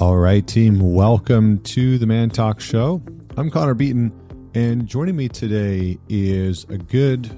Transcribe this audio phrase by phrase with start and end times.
[0.00, 3.02] All right, team, welcome to the Man Talk Show.
[3.36, 4.12] I'm Connor Beaton,
[4.54, 7.28] and joining me today is a good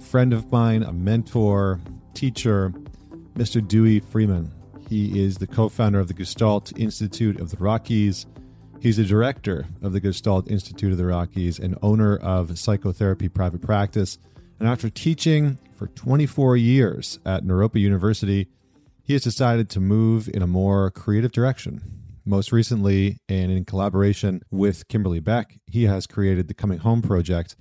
[0.00, 1.80] friend of mine, a mentor,
[2.12, 2.74] teacher,
[3.36, 3.66] Mr.
[3.66, 4.52] Duey Freeman.
[4.86, 8.26] He is the co founder of the Gestalt Institute of the Rockies.
[8.80, 13.62] He's the director of the Gestalt Institute of the Rockies and owner of Psychotherapy Private
[13.62, 14.18] Practice.
[14.60, 18.48] And after teaching for 24 years at Naropa University,
[19.04, 21.82] he has decided to move in a more creative direction.
[22.24, 27.54] Most recently, and in collaboration with Kimberly Beck, he has created the Coming Home Project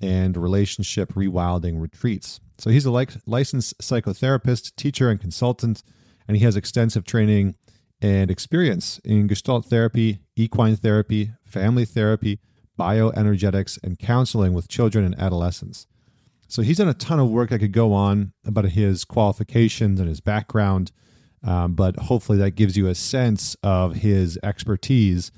[0.00, 2.40] and relationship rewilding retreats.
[2.56, 5.82] So he's a licensed psychotherapist, teacher, and consultant,
[6.26, 7.54] and he has extensive training
[8.00, 12.38] and experience in Gestalt therapy, equine therapy, family therapy,
[12.78, 15.86] bioenergetics, and counseling with children and adolescents.
[16.48, 20.08] So he's done a ton of work I could go on about his qualifications and
[20.08, 20.92] his background,
[21.44, 25.30] um, but hopefully that gives you a sense of his expertise.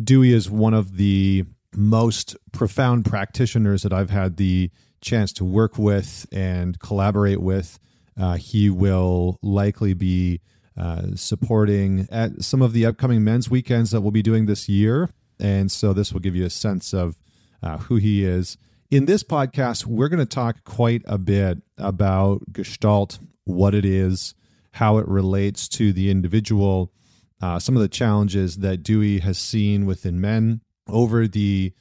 [0.00, 5.76] Duey is one of the most profound practitioners that I've had the chance to work
[5.78, 7.80] with and collaborate with.
[8.18, 10.40] Uh, he will likely be
[10.76, 15.10] uh, supporting at some of the upcoming men's weekends that we'll be doing this year.
[15.40, 17.18] And so this will give you a sense of
[17.62, 18.56] uh, who he is.
[18.92, 24.34] In this podcast, we're going to talk quite a bit about Gestalt, what it is,
[24.72, 26.92] how it relates to the individual,
[27.40, 31.72] uh, some of the challenges that Duey has seen within men over the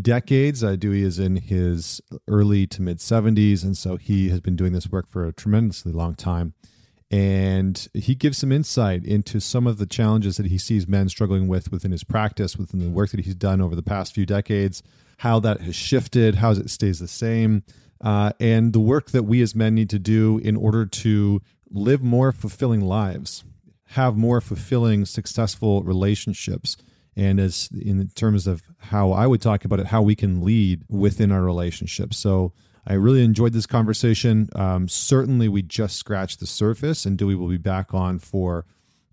[0.00, 0.62] decades.
[0.62, 4.72] Uh, Duey is in his early to mid 70s, and so he has been doing
[4.72, 6.54] this work for a tremendously long time.
[7.10, 11.48] And he gives some insight into some of the challenges that he sees men struggling
[11.48, 14.82] with within his practice, within the work that he's done over the past few decades,
[15.18, 17.64] how that has shifted, how it stays the same,
[18.00, 22.00] uh, and the work that we as men need to do in order to live
[22.00, 23.44] more fulfilling lives,
[23.88, 26.76] have more fulfilling, successful relationships.
[27.16, 30.84] And as in terms of how I would talk about it, how we can lead
[30.88, 32.16] within our relationships.
[32.16, 32.52] So
[32.86, 34.48] I really enjoyed this conversation.
[34.54, 38.64] Um, certainly, we just scratched the surface, and Duey will be back on for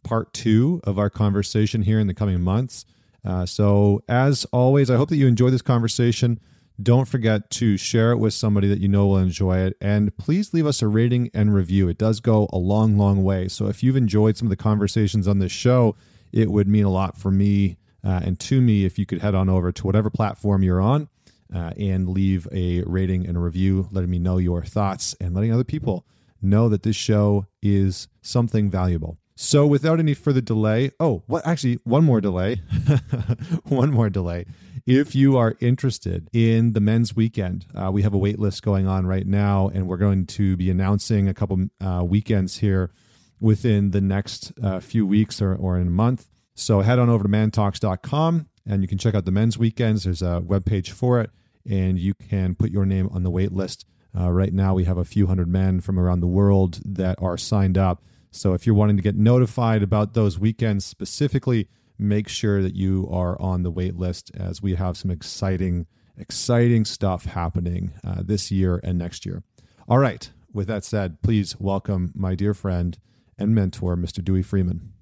[0.04, 2.86] part two of our conversation here in the coming months.
[3.26, 6.40] Uh, so, as always, I hope that you enjoy this conversation.
[6.82, 9.76] Don't forget to share it with somebody that you know will enjoy it.
[9.82, 11.90] And please leave us a rating and review.
[11.90, 13.48] It does go a long, long way.
[13.48, 15.96] So, if you've enjoyed some of the conversations on this show,
[16.32, 19.36] it would mean a lot for me uh, and to me if you could head
[19.36, 21.10] on over to whatever platform you're on
[21.54, 25.54] uh, and leave a rating and a review, letting me know your thoughts and letting
[25.54, 26.06] other people
[26.42, 29.18] know that this show is something valuable.
[29.40, 32.56] So, without any further delay, oh, what actually, one more delay,
[33.66, 34.46] one more delay.
[34.88, 38.88] If you are interested in the men's weekend, uh, we have a wait list going
[38.88, 42.92] on right now, and we're going to be announcing a couple uh, weekends here
[43.40, 46.28] within the next uh, few weeks or, or in a month.
[46.56, 50.04] So, head on over to mantalks.com and you can check out the men's weekends.
[50.04, 51.32] There's a web page for it,
[51.68, 53.86] and you can put your name on the wait list.
[54.18, 57.38] Uh, right now, we have a few hundred men from around the world that are
[57.38, 58.04] signed up.
[58.32, 63.08] So if you're wanting to get notified about those weekends specifically, make sure that you
[63.12, 68.52] are on the wait list as we have some exciting, exciting stuff happening uh, this
[68.52, 69.44] year and next year.
[69.88, 70.30] All right.
[70.54, 72.98] With that said, please welcome my dear friend
[73.38, 74.24] and mentor, Mr.
[74.24, 74.94] Duey Freeman.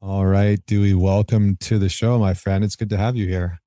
[0.00, 2.62] All right, Duey, welcome to the show, my friend.
[2.62, 3.58] It's good to have you here.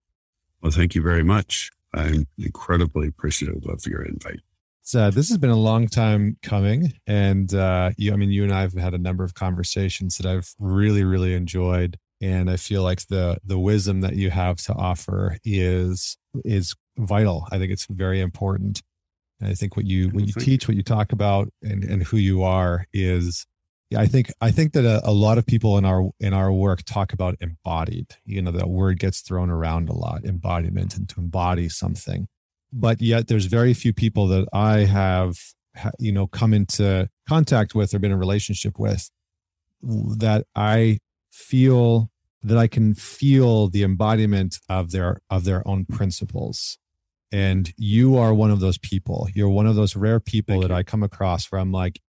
[0.61, 1.71] Well, thank you very much.
[1.93, 4.39] I'm incredibly appreciative of your invite.
[4.81, 8.53] So this has been a long time coming, and uh, you, I mean, you and
[8.53, 12.83] I have had a number of conversations that I've really, really enjoyed, and I feel
[12.83, 17.45] like the the wisdom that you have to offer is is vital.
[17.51, 18.81] I think it's very important.
[19.41, 22.15] And I think what you what you teach, what you talk about, and and who
[22.15, 23.45] you are is
[23.91, 26.51] yeah, I think I think that a, a, lot of people in our in our
[26.51, 28.15] work talk about embodied.
[28.25, 32.27] You know, that word gets thrown around a lot, embodiment, and to embody something
[32.73, 35.37] but yet there's very few people that I have,
[35.99, 39.09] you know, come into contact with or been in a relationship with
[39.81, 40.99] that I
[41.31, 42.09] feel
[42.43, 46.77] that I can feel the embodiment of their of their own principles.
[47.31, 49.29] And you are one of those people.
[49.33, 50.77] You're one of those rare people Thank that you.
[50.77, 51.99] I come across where I'm like,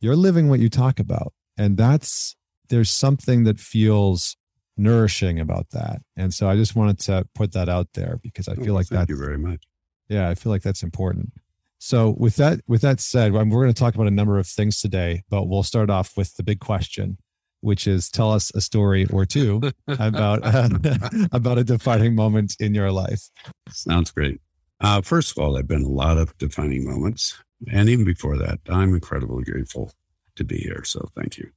[0.00, 1.32] you're living what you talk about.
[1.56, 2.36] And that's
[2.68, 4.36] there's something that feels
[4.76, 6.02] nourishing about that.
[6.16, 8.88] And so I just wanted to put that out there because I oh, feel like
[8.88, 8.96] that.
[8.96, 9.62] Thank you very much.
[10.08, 11.32] Yeah, I feel like that's important.
[11.78, 14.80] So with that with that said, we're going to talk about a number of things
[14.80, 17.18] today, but we'll start off with the big question,
[17.60, 20.40] which is tell us a story or two about
[21.32, 23.28] about a defining moment in your life.
[23.68, 24.40] Sounds great.
[24.80, 28.60] Uh, first of all, there've been a lot of defining moments, and even before that,
[28.68, 29.92] I'm incredibly grateful
[30.36, 30.84] to be here.
[30.84, 31.50] So thank you.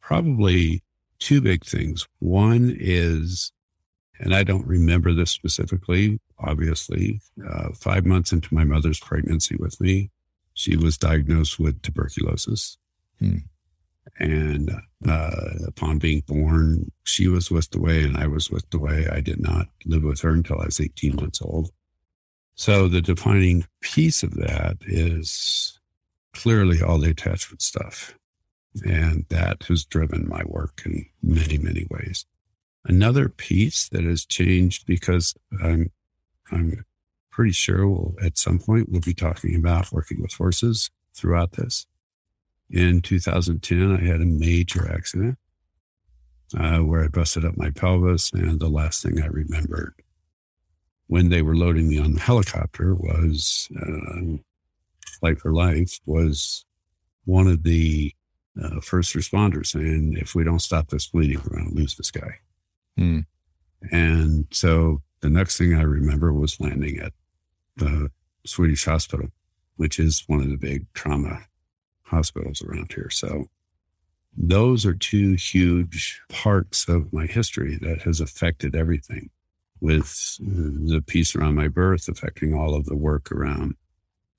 [0.00, 0.82] Probably
[1.18, 2.06] two big things.
[2.18, 3.52] One is,
[4.18, 9.80] and I don't remember this specifically, obviously, uh, five months into my mother's pregnancy with
[9.80, 10.10] me,
[10.54, 12.78] she was diagnosed with tuberculosis.
[13.18, 13.38] Hmm.
[14.18, 14.70] And
[15.06, 19.08] uh, upon being born, she was whisked away and I was whisked away.
[19.10, 21.70] I did not live with her until I was 18 months old.
[22.56, 25.78] So the defining piece of that is
[26.32, 28.18] clearly all the attachment stuff.
[28.84, 32.24] And that has driven my work in many, many ways.
[32.84, 35.90] Another piece that has changed because I'm,
[36.50, 36.84] I'm
[37.30, 41.86] pretty sure we'll, at some point we'll be talking about working with horses throughout this.
[42.70, 45.38] In 2010, I had a major accident
[46.58, 48.32] uh, where I busted up my pelvis.
[48.32, 49.94] And the last thing I remembered
[51.06, 54.36] when they were loading me on the helicopter was uh,
[55.20, 56.64] Flight for Life was
[57.24, 58.12] one of the
[58.62, 62.10] uh, first responders saying, if we don't stop this bleeding, we're going to lose this
[62.10, 62.38] guy.
[62.96, 63.20] Hmm.
[63.92, 67.12] And so the next thing I remember was landing at
[67.76, 68.10] the
[68.44, 69.28] Swedish hospital,
[69.76, 71.42] which is one of the big trauma
[72.04, 73.10] hospitals around here.
[73.10, 73.46] So
[74.36, 79.30] those are two huge parts of my history that has affected everything
[79.80, 83.74] with the piece around my birth affecting all of the work around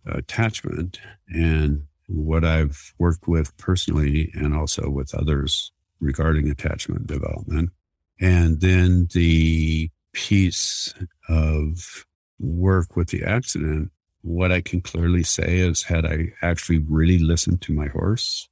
[0.06, 7.72] attachment and what I've worked with personally and also with others regarding attachment development.
[8.20, 10.94] And then the piece
[11.30, 12.06] of
[12.40, 13.92] work with the accident,
[14.22, 18.50] what I can clearly say is had I actually really listened to my horse,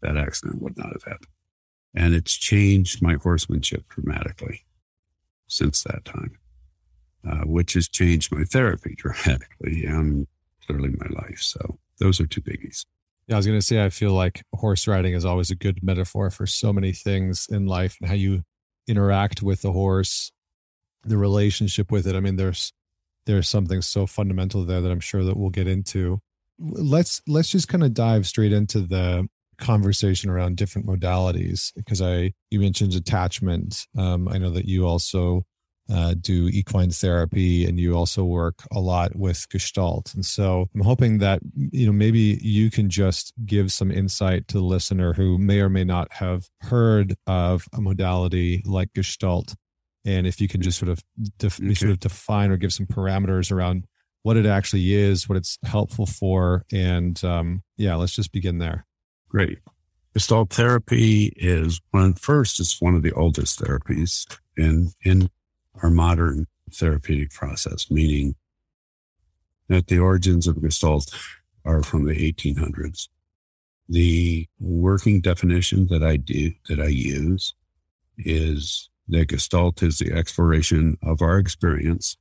[0.00, 1.28] that accident would not have happened.
[1.94, 4.63] And it's changed my horsemanship dramatically
[5.46, 6.38] since that time,
[7.28, 10.26] uh, which has changed my therapy dramatically and
[10.66, 11.40] clearly my life.
[11.40, 12.84] So those are two biggies.
[13.26, 15.82] Yeah, I was going to say, I feel like horse riding is always a good
[15.82, 18.42] metaphor for so many things in life and how you
[18.86, 20.30] interact with the horse,
[21.04, 22.14] the relationship with it.
[22.14, 22.72] I mean, there's
[23.26, 26.20] there's something so fundamental there that I'm sure that we'll get into.
[26.58, 29.26] Let's let's just kind of dive straight into the
[29.58, 33.86] conversation around different modalities because I you mentioned attachment.
[33.96, 35.44] Um, I know that you also
[35.92, 40.14] uh, do equine therapy and you also work a lot with Gestalt.
[40.14, 44.58] And so I'm hoping that you know maybe you can just give some insight to
[44.58, 49.54] the listener who may or may not have heard of a modality like Gestalt
[50.04, 51.02] and if you can just sort of
[51.38, 51.74] def- okay.
[51.74, 53.86] sort of define or give some parameters around
[54.22, 58.86] what it actually is, what it's helpful for, and um, yeah, let's just begin there.
[59.34, 59.58] Great.
[60.12, 62.60] Gestalt therapy is one first.
[62.60, 65.28] It's one of the oldest therapies in in
[65.82, 68.36] our modern therapeutic process, meaning
[69.66, 71.12] that the origins of Gestalt
[71.64, 73.08] are from the 1800s.
[73.88, 77.54] The working definition that I do that I use
[78.16, 82.16] is that Gestalt is the exploration of our experience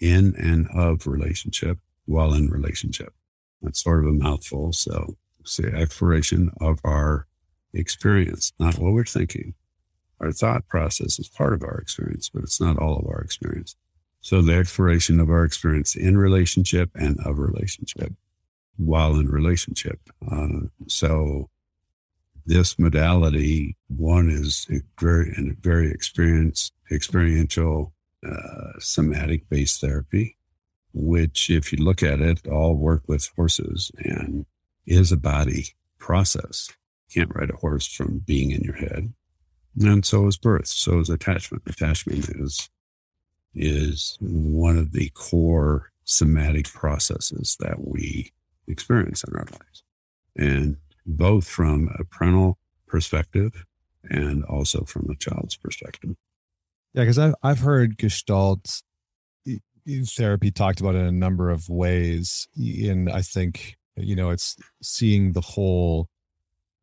[0.00, 3.14] in and of relationship while in relationship.
[3.62, 4.72] That's sort of a mouthful.
[4.72, 5.16] So
[5.56, 7.26] the exploration of our
[7.72, 9.54] experience, not what we're thinking.
[10.20, 13.76] Our thought process is part of our experience, but it's not all of our experience.
[14.20, 18.12] So the exploration of our experience in relationship and of relationship
[18.76, 20.00] while in relationship.
[20.30, 21.50] Uh, so
[22.46, 24.66] this modality, one is
[25.00, 27.92] very very experienced, experiential,
[28.26, 30.36] uh, somatic based therapy,
[30.92, 34.46] which, if you look at it, all work with horses and
[34.88, 36.68] is a body process.
[37.08, 39.12] You can't ride a horse from being in your head.
[39.80, 40.66] And so is birth.
[40.66, 41.62] So is attachment.
[41.66, 42.68] Attachment is
[43.54, 48.32] is one of the core somatic processes that we
[48.66, 49.82] experience in our lives.
[50.36, 50.76] And
[51.06, 53.64] both from a parental perspective
[54.04, 56.16] and also from a child's perspective.
[56.94, 58.82] Yeah, because I've I've heard Gestalt
[60.06, 65.32] therapy talked about in a number of ways, and I think you know it's seeing
[65.32, 66.08] the whole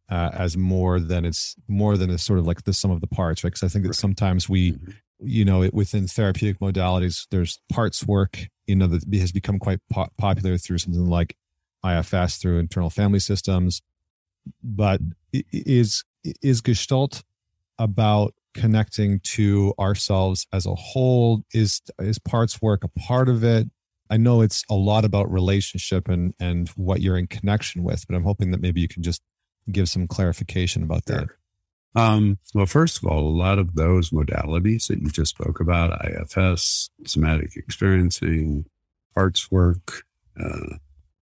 [0.10, 3.08] uh, as more than it's more than a sort of like the sum of the
[3.08, 3.52] parts, right?
[3.52, 4.92] Because I think that sometimes we, mm-hmm.
[5.22, 9.80] you know, it, within therapeutic modalities, there's parts work, you know, that has become quite
[9.92, 11.36] po- popular through something like
[11.84, 13.82] IFS, through internal family systems,
[14.64, 15.02] but
[15.52, 16.04] is
[16.42, 17.24] is Gestalt
[17.78, 21.44] about connecting to ourselves as a whole?
[21.52, 23.68] Is is parts work a part of it?
[24.10, 28.16] I know it's a lot about relationship and and what you're in connection with, but
[28.16, 29.22] I'm hoping that maybe you can just
[29.72, 31.28] give some clarification about that.
[31.96, 36.06] Um, well, first of all, a lot of those modalities that you just spoke about,
[36.06, 38.66] IFS, somatic experiencing,
[39.14, 40.04] parts work,
[40.38, 40.76] uh,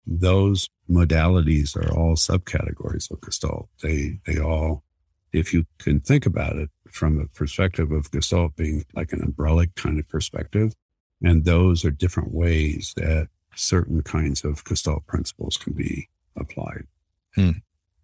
[0.07, 3.69] those modalities are all subcategories of Gestalt.
[3.83, 4.85] They they all
[5.33, 9.67] if you can think about it from a perspective of Gestalt being like an umbrella
[9.76, 10.75] kind of perspective,
[11.23, 16.87] and those are different ways that certain kinds of Gestalt principles can be applied.
[17.35, 17.50] Hmm.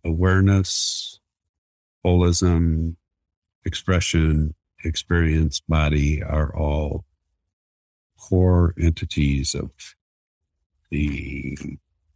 [0.05, 1.21] Awareness,
[2.05, 2.97] holism,
[3.65, 7.05] expression, experience, body are all
[8.19, 9.71] core entities of
[10.91, 11.57] the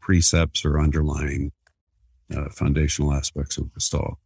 [0.01, 1.53] precepts or underlying
[2.35, 4.19] uh, foundational aspects of Gestalt.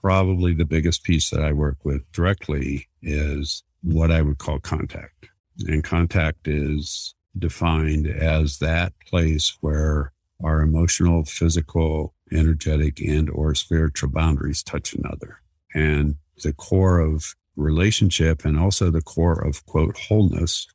[0.00, 5.28] Probably the biggest piece that I work with directly is what I would call contact.
[5.66, 14.10] And contact is defined as that place where our emotional, physical, energetic, and or spiritual
[14.10, 15.40] boundaries touch another.
[15.74, 20.66] And the core of relationship and also the core of quote wholeness,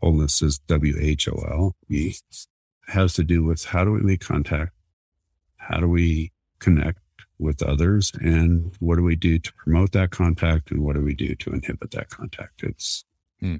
[0.00, 2.14] wholeness is W H O L E,
[2.88, 4.72] has to do with how do we make contact?
[5.56, 7.00] How do we connect
[7.38, 8.12] with others?
[8.20, 10.70] And what do we do to promote that contact?
[10.70, 12.62] And what do we do to inhibit that contact?
[12.62, 13.04] It's
[13.40, 13.56] hmm.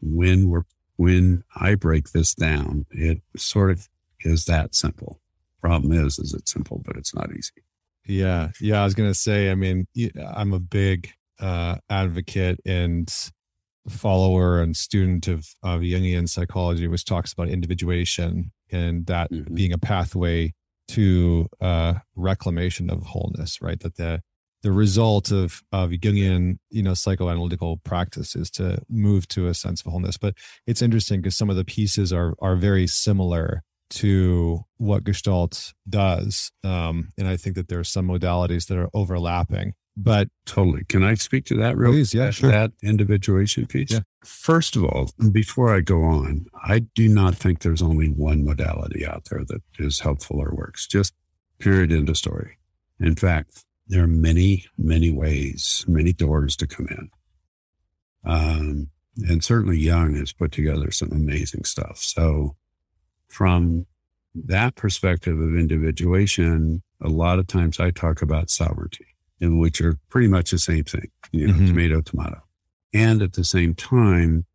[0.00, 0.64] When we're,
[0.96, 3.88] when I break this down, it sort of
[4.20, 5.20] is that simple.
[5.60, 7.62] Problem is, is it's simple, but it's not easy.
[8.06, 8.50] Yeah.
[8.60, 8.80] Yeah.
[8.80, 9.86] I was going to say, I mean,
[10.34, 11.10] I'm a big
[11.40, 13.12] uh, advocate and
[13.88, 19.54] follower and student of, of Jungian psychology, which talks about individuation and that mm-hmm.
[19.54, 20.54] being a pathway
[20.88, 23.80] to uh, reclamation of wholeness, right?
[23.80, 24.22] That the
[24.66, 29.80] the result of of Jungian, you know, psychoanalytical practice is to move to a sense
[29.80, 30.16] of wholeness.
[30.16, 30.34] But
[30.66, 36.50] it's interesting because some of the pieces are are very similar to what Gestalt does,
[36.64, 39.74] um, and I think that there are some modalities that are overlapping.
[39.96, 41.92] But totally, can I speak to that real?
[41.92, 42.50] Please, yeah, sure.
[42.50, 43.92] That individuation piece.
[43.92, 44.00] Yeah.
[44.24, 49.06] First of all, before I go on, I do not think there's only one modality
[49.06, 50.88] out there that is helpful or works.
[50.88, 51.14] Just
[51.60, 51.92] period.
[51.92, 52.58] End of story.
[52.98, 57.10] In fact, there are many, many ways, many doors to come in.
[58.24, 58.90] Um,
[59.28, 61.98] and certainly Jung has put together some amazing stuff.
[61.98, 62.56] So
[63.28, 63.86] from
[64.34, 69.06] that perspective of individuation, a lot of times I talk about sovereignty
[69.40, 71.66] in which are pretty much the same thing, you know, mm-hmm.
[71.66, 72.42] tomato, tomato.
[72.92, 74.46] And at the same time,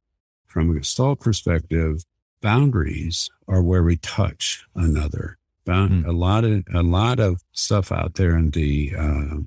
[0.47, 2.03] from a Gestalt perspective,
[2.41, 5.38] boundaries are where we touch another.
[5.68, 6.10] Mm-hmm.
[6.10, 9.38] A lot of a lot of stuff out there in the uh,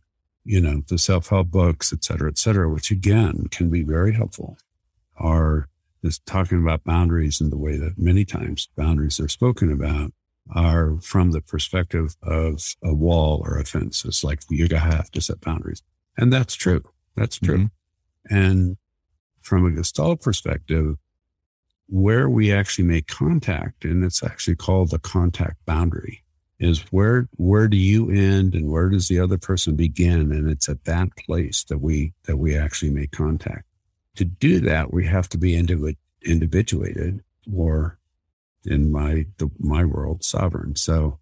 [0.45, 4.15] you know the self help books, et cetera, et cetera, which again can be very
[4.15, 4.57] helpful,
[5.17, 5.69] are
[6.03, 10.13] is talking about boundaries in the way that many times boundaries are spoken about
[10.55, 14.05] are from the perspective of a wall or a fence.
[14.05, 15.83] It's like you have to set boundaries.
[16.17, 16.83] And that's true.
[17.17, 17.71] That's true.
[18.29, 18.37] Mm-hmm.
[18.37, 18.77] And
[19.41, 20.97] from a Gestalt perspective,
[21.89, 26.23] where we actually make contact, and it's actually called the contact boundary,
[26.59, 30.33] is where where do you end and where does the other person begin?
[30.33, 33.65] And it's at that place that we that we actually make contact.
[34.17, 37.23] To do that, we have to be individ- individuated
[37.53, 37.99] or
[38.65, 40.77] in my the, my world sovereign.
[40.77, 41.19] So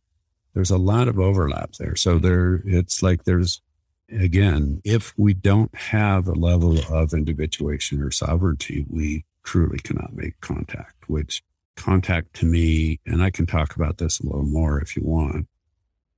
[0.55, 1.97] there's a lot of overlap there.
[1.97, 3.63] So there, it's like there's
[4.11, 10.41] again, if we don't have a level of individuation or sovereignty, we truly cannot make
[10.41, 11.09] contact.
[11.09, 11.43] Which
[11.77, 15.49] contact to me, and I can talk about this a little more if you want,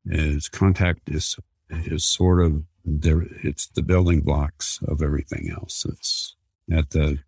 [0.06, 1.36] is contact is
[1.70, 3.26] is sort of there.
[3.42, 5.84] It's the building blocks of everything else.
[5.88, 6.36] It's
[6.72, 7.18] at the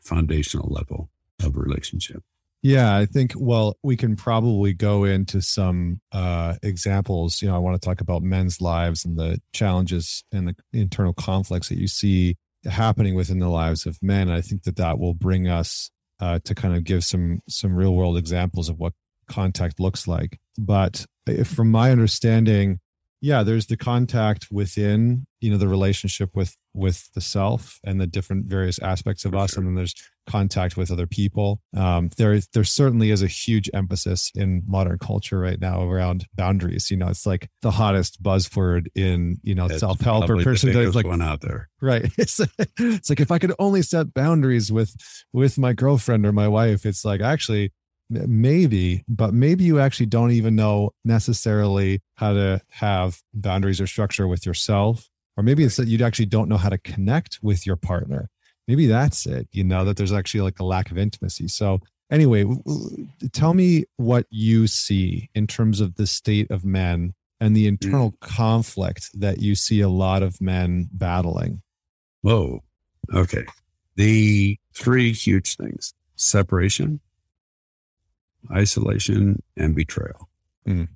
[0.00, 1.10] foundational level
[1.42, 2.22] of relationship.
[2.62, 7.40] Yeah, I think, well, we can probably go into some uh, examples.
[7.40, 11.14] You know, I want to talk about men's lives and the challenges and the internal
[11.14, 14.30] conflicts that you see happening within the lives of men.
[14.30, 15.90] I think that that will bring us
[16.20, 18.92] uh, to kind of give some some real world examples of what
[19.28, 20.38] contact looks like.
[20.58, 21.06] But
[21.44, 22.80] from my understanding,
[23.20, 28.06] yeah there's the contact within you know the relationship with with the self and the
[28.06, 29.60] different various aspects of For us sure.
[29.60, 29.94] and then there's
[30.30, 31.60] contact with other people.
[31.76, 36.90] Um, there there certainly is a huge emphasis in modern culture right now around boundaries.
[36.90, 41.22] You know it's like the hottest buzzword in you know self-help or person like one
[41.22, 41.68] out there.
[41.80, 42.10] Right.
[42.20, 42.38] It's,
[42.78, 44.94] it's like if i could only set boundaries with
[45.32, 47.72] with my girlfriend or my wife it's like actually
[48.10, 54.26] maybe but maybe you actually don't even know necessarily how to have boundaries or structure
[54.26, 55.08] with yourself.
[55.36, 58.28] Or maybe it's that you actually don't know how to connect with your partner
[58.70, 61.78] maybe that's it you know that there's actually like a lack of intimacy so
[62.10, 62.44] anyway
[63.32, 68.12] tell me what you see in terms of the state of men and the internal
[68.12, 68.20] mm.
[68.20, 71.62] conflict that you see a lot of men battling
[72.22, 72.62] whoa
[73.14, 73.44] okay
[73.96, 77.00] the three huge things separation
[78.50, 80.28] isolation, and betrayal.
[80.66, 80.88] Mm.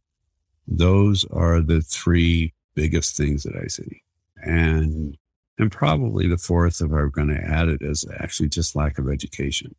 [0.66, 4.02] Those are the three biggest things that I see.
[4.36, 5.16] And
[5.58, 9.08] and probably the fourth, if I'm going to add it, is actually just lack of
[9.08, 9.74] education.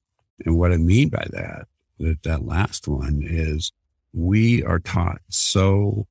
[0.46, 1.68] And what I mean by that,
[2.00, 3.72] that, that last one is
[4.14, 6.08] we are taught so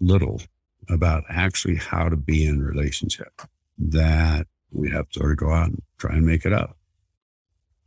[0.00, 0.40] little
[0.88, 3.42] about actually how to be in relationship
[3.78, 6.76] that we have to sort of go out and try and make it up.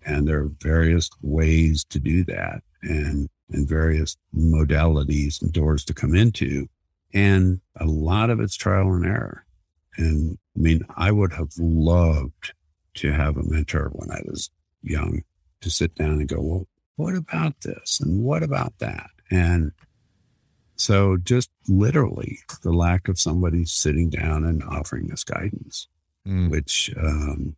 [0.04, 5.94] And there are various ways to do that and, and various modalities and doors to
[5.94, 6.68] come into.
[7.14, 9.46] And a lot of it's trial and error.
[10.02, 12.54] And I mean, I would have loved
[12.96, 14.50] to have a mentor when I was
[14.82, 15.22] young
[15.62, 18.00] to sit down and go, well, what about this?
[18.02, 19.10] And what about that?
[19.30, 19.72] And
[20.76, 25.88] so just literally the lack of somebody sitting down and offering us guidance,
[26.28, 26.50] mm.
[26.50, 27.56] which um,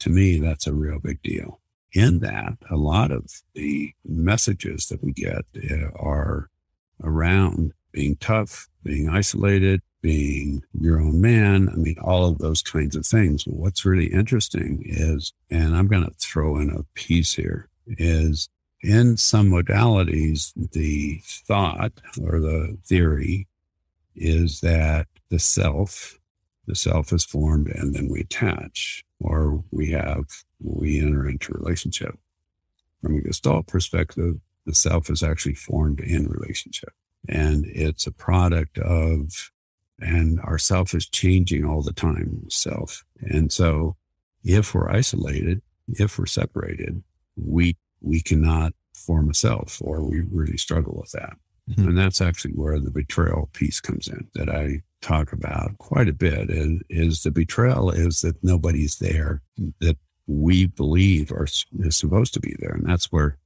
[0.00, 1.60] to me, that's a real big deal.
[1.92, 6.48] In that, a lot of the messages that we get uh, are
[7.02, 11.68] around being tough, being isolated, being your own man.
[11.68, 13.44] I mean, all of those kinds of things.
[13.46, 18.48] What's really interesting is, and I'm going to throw in a piece here, is
[18.82, 21.92] in some modalities, the thought
[22.22, 23.46] or the theory
[24.16, 26.18] is that the self,
[26.66, 30.24] the self is formed and then we attach or we have,
[30.60, 32.18] we enter into relationship.
[33.02, 36.92] From a Gestalt perspective, the self is actually formed in relationship
[37.28, 39.50] and it's a product of
[40.00, 43.96] and our self is changing all the time self and so
[44.44, 47.02] if we're isolated if we're separated
[47.36, 51.36] we we cannot form a self or we really struggle with that
[51.68, 51.88] mm-hmm.
[51.88, 56.12] and that's actually where the betrayal piece comes in that i talk about quite a
[56.12, 59.42] bit is, is the betrayal is that nobody's there
[59.80, 59.96] that
[60.26, 61.46] we believe are
[61.80, 63.36] is supposed to be there and that's where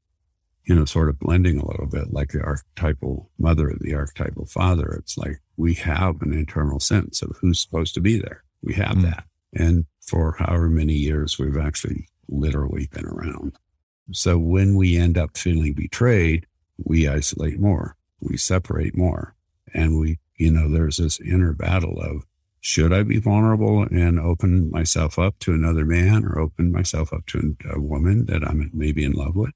[0.65, 4.47] you know, sort of blending a little bit like the archetypal mother and the archetypal
[4.47, 4.95] father.
[4.99, 8.45] It's like we have an internal sense of who's supposed to be there.
[8.63, 9.03] We have mm.
[9.03, 9.25] that.
[9.53, 13.57] And for however many years we've actually literally been around.
[14.13, 16.47] So when we end up feeling betrayed,
[16.83, 19.35] we isolate more, we separate more.
[19.73, 22.25] And we, you know, there's this inner battle of
[22.61, 27.27] should I be vulnerable and open myself up to another man or open myself up
[27.27, 29.53] to a woman that I'm maybe in love with?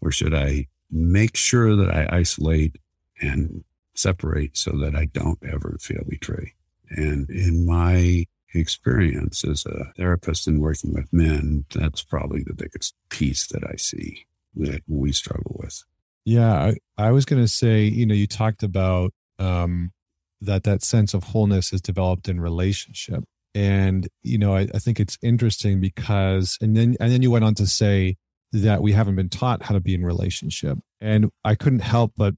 [0.00, 2.76] Or should I make sure that I isolate
[3.20, 6.52] and separate so that I don't ever feel betrayed?
[6.90, 12.94] And in my experience as a therapist and working with men, that's probably the biggest
[13.10, 15.84] piece that I see that we struggle with.
[16.24, 19.92] Yeah, I, I was going to say, you know, you talked about um,
[20.40, 25.00] that that sense of wholeness is developed in relationship, and you know, I, I think
[25.00, 28.16] it's interesting because, and then and then you went on to say
[28.52, 30.78] that we haven't been taught how to be in relationship.
[31.00, 32.34] And I couldn't help but,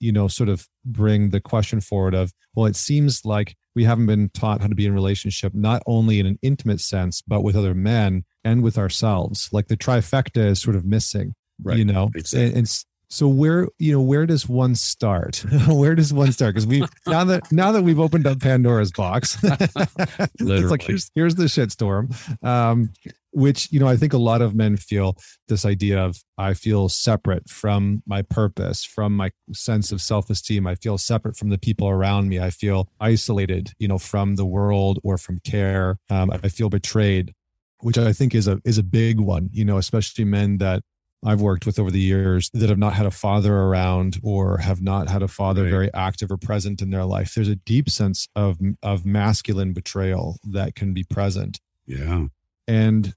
[0.00, 4.06] you know, sort of bring the question forward of, well, it seems like we haven't
[4.06, 7.56] been taught how to be in relationship, not only in an intimate sense, but with
[7.56, 9.48] other men and with ourselves.
[9.52, 11.78] Like the trifecta is sort of missing, right.
[11.78, 12.48] you know, exactly.
[12.48, 15.44] and, and so where you know where does one start?
[15.68, 16.54] where does one start?
[16.54, 21.34] Because we now that now that we've opened up Pandora's box, it's like here's here's
[21.34, 22.10] the shitstorm.
[22.42, 22.90] Um,
[23.32, 25.16] which you know I think a lot of men feel
[25.48, 30.66] this idea of I feel separate from my purpose, from my sense of self esteem.
[30.66, 32.38] I feel separate from the people around me.
[32.38, 35.98] I feel isolated, you know, from the world or from care.
[36.10, 37.32] Um, I feel betrayed,
[37.80, 39.48] which I think is a is a big one.
[39.52, 40.82] You know, especially men that
[41.24, 44.82] I've worked with over the years that have not had a father around or have
[44.82, 45.70] not had a father right.
[45.70, 47.34] very active or present in their life.
[47.34, 51.60] There's a deep sense of of masculine betrayal that can be present.
[51.86, 52.26] Yeah.
[52.66, 53.14] And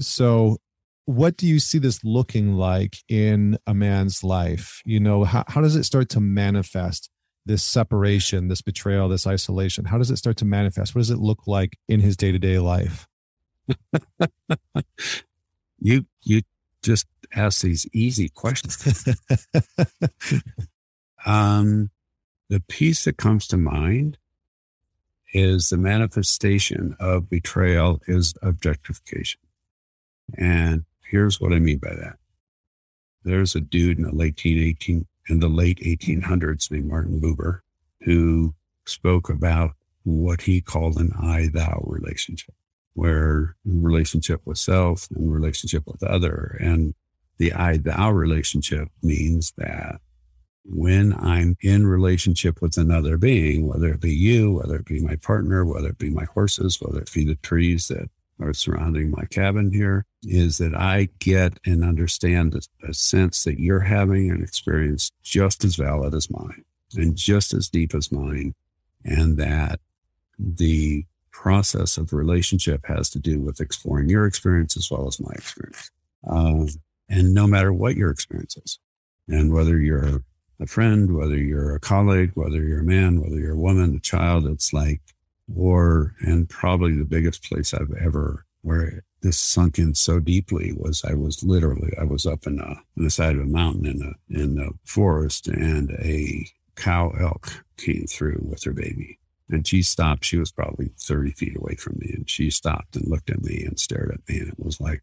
[0.00, 0.58] so
[1.08, 4.82] what do you see this looking like in a man's life?
[4.84, 7.08] You know, how, how does it start to manifest
[7.46, 9.86] this separation, this betrayal, this isolation?
[9.86, 10.94] How does it start to manifest?
[10.94, 13.06] What does it look like in his day-to-day life?
[15.78, 16.42] you you
[16.82, 19.08] just ask these easy questions.
[21.26, 21.90] um,
[22.50, 24.18] the piece that comes to mind
[25.32, 29.40] is the manifestation of betrayal is objectification.
[30.36, 32.16] And here's what I mean by that.
[33.24, 37.60] There's a dude in the late 18, in the late 1800s named Martin Buber
[38.02, 38.54] who
[38.86, 39.72] spoke about
[40.04, 42.54] what he called an I thou relationship
[42.98, 46.58] where relationship with self and relationship with other.
[46.60, 46.94] And
[47.38, 50.00] the I thou relationship means that
[50.64, 55.14] when I'm in relationship with another being, whether it be you, whether it be my
[55.14, 59.24] partner, whether it be my horses, whether it be the trees that are surrounding my
[59.24, 64.42] cabin here, is that I get and understand a, a sense that you're having an
[64.42, 66.64] experience just as valid as mine
[66.96, 68.54] and just as deep as mine.
[69.04, 69.80] And that
[70.38, 75.30] the process of relationship has to do with exploring your experience as well as my
[75.32, 75.90] experience.
[76.26, 76.68] Um,
[77.08, 78.78] and no matter what your experience is,
[79.28, 80.22] and whether you're
[80.60, 84.00] a friend, whether you're a colleague, whether you're a man, whether you're a woman, a
[84.00, 85.00] child, it's like,
[85.54, 91.04] or, and probably the biggest place I've ever, where this sunk in so deeply was
[91.04, 93.86] I was literally, I was up in, uh, a, in the side of a mountain
[93.86, 99.18] in a, in the forest and a cow elk came through with her baby.
[99.50, 100.26] And she stopped.
[100.26, 102.12] She was probably 30 feet away from me.
[102.14, 104.40] And she stopped and looked at me and stared at me.
[104.40, 105.02] And it was like,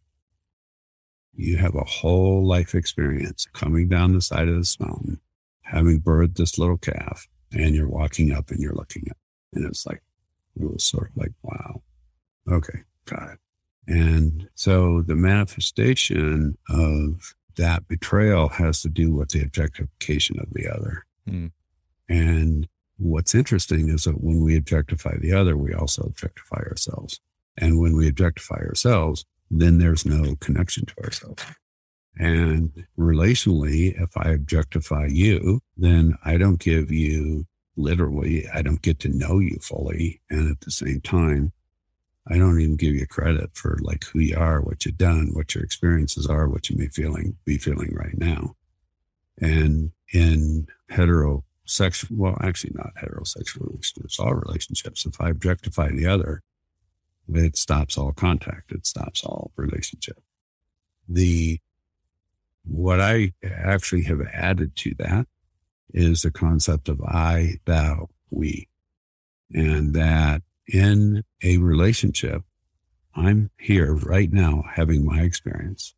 [1.34, 5.20] you have a whole life experience coming down the side of this mountain,
[5.64, 9.18] having birthed this little calf, and you're walking up and you're looking at.
[9.54, 10.02] And it's like,
[10.56, 11.82] it was sort of like, wow,
[12.50, 13.40] okay, got it.
[13.88, 20.68] And so the manifestation of that betrayal has to do with the objectification of the
[20.68, 21.06] other.
[21.30, 21.52] Mm.
[22.10, 27.20] And what's interesting is that when we objectify the other, we also objectify ourselves.
[27.58, 31.44] And when we objectify ourselves, then there's no connection to ourselves.
[32.18, 39.00] And relationally, if I objectify you, then I don't give you literally, I don't get
[39.02, 40.22] to know you fully.
[40.30, 41.52] And at the same time,
[42.28, 45.54] I don't even give you credit for like who you are, what you've done, what
[45.54, 48.56] your experiences are, what you may feeling be feeling right now.
[49.40, 56.42] And in heterosexual, well, actually not heterosexual relationships, all relationships, if I objectify the other,
[57.28, 58.72] it stops all contact.
[58.72, 60.22] It stops all relationship.
[61.08, 61.60] The,
[62.64, 65.28] what I actually have added to that
[65.94, 68.68] is the concept of I, thou, we.
[69.54, 72.44] And that in a relationship,
[73.16, 75.96] I'm here right now having my experience.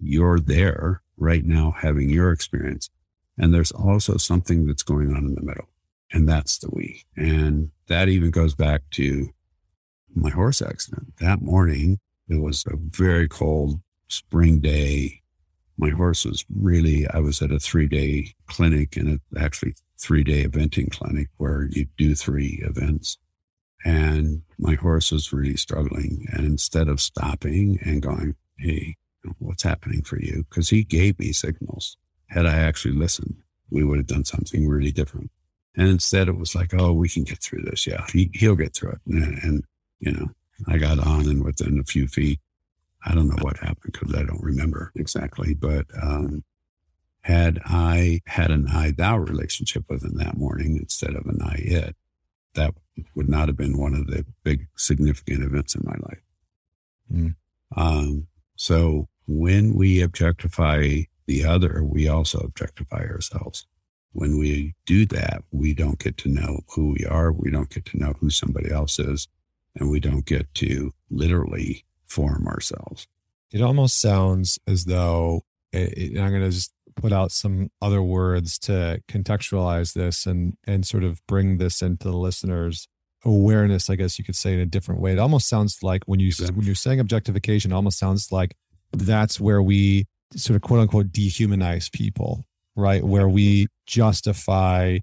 [0.00, 2.90] You're there right now having your experience.
[3.36, 5.68] And there's also something that's going on in the middle.
[6.12, 7.04] And that's the we.
[7.16, 9.28] And that even goes back to
[10.14, 11.16] my horse accident.
[11.18, 15.22] That morning, it was a very cold spring day.
[15.78, 20.24] My horse was really, I was at a three day clinic and it actually three
[20.24, 23.18] day eventing clinic where you do three events.
[23.84, 26.26] And my horse was really struggling.
[26.32, 28.96] And instead of stopping and going, Hey,
[29.38, 30.44] what's happening for you?
[30.48, 31.96] Because he gave me signals.
[32.28, 33.36] Had I actually listened,
[33.70, 35.30] we would have done something really different.
[35.76, 37.86] And instead, it was like, oh, we can get through this.
[37.86, 39.00] Yeah, he, he'll get through it.
[39.06, 39.64] And, and,
[40.00, 40.28] you know,
[40.66, 42.40] I got on and within a few feet,
[43.08, 45.54] I don't know what happened because I don't remember exactly.
[45.54, 46.44] But um,
[47.22, 51.54] had I had an I thou relationship with him that morning instead of an I
[51.56, 51.96] it,
[52.54, 52.74] that
[53.14, 56.22] would not have been one of the big significant events in my life.
[57.12, 57.34] Mm.
[57.76, 63.66] Um, so when we objectify the other, we also objectify ourselves.
[64.12, 67.32] When we do that, we don't get to know who we are.
[67.32, 69.28] We don't get to know who somebody else is.
[69.76, 73.06] And we don't get to literally form ourselves.
[73.52, 75.42] It almost sounds as though
[75.72, 79.94] eh, eh, it, it, I'm going to just put out some other words to contextualize
[79.94, 82.88] this and and sort of bring this into the listeners
[83.24, 86.20] awareness i guess you could say in a different way it almost sounds like when
[86.20, 86.48] you yeah.
[86.50, 88.54] when you're saying objectification almost sounds like
[88.92, 92.44] that's where we sort of quote unquote dehumanize people
[92.76, 94.98] right where we justify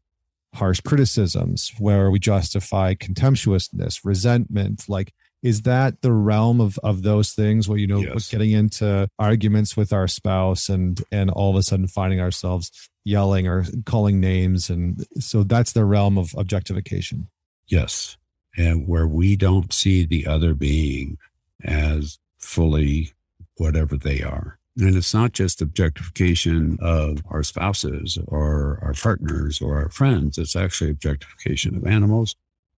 [0.56, 5.14] harsh criticisms where we justify contemptuousness resentment like
[5.46, 8.30] is that the realm of of those things where you know yes.
[8.30, 12.72] getting into arguments with our spouse and and all of a sudden finding ourselves
[13.04, 14.72] yelling or calling names?
[14.72, 17.30] And so that's the realm of objectification.
[17.68, 18.18] Yes.
[18.58, 21.20] And where we don't see the other being
[21.64, 23.14] as fully
[23.58, 24.58] whatever they are.
[24.80, 30.40] And it's not just objectification of our spouses or our partners or our friends.
[30.40, 32.36] It's actually objectification of animals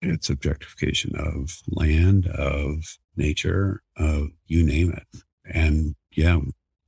[0.06, 5.22] it's objectification of land, of nature, of you name it.
[5.46, 6.40] And yeah,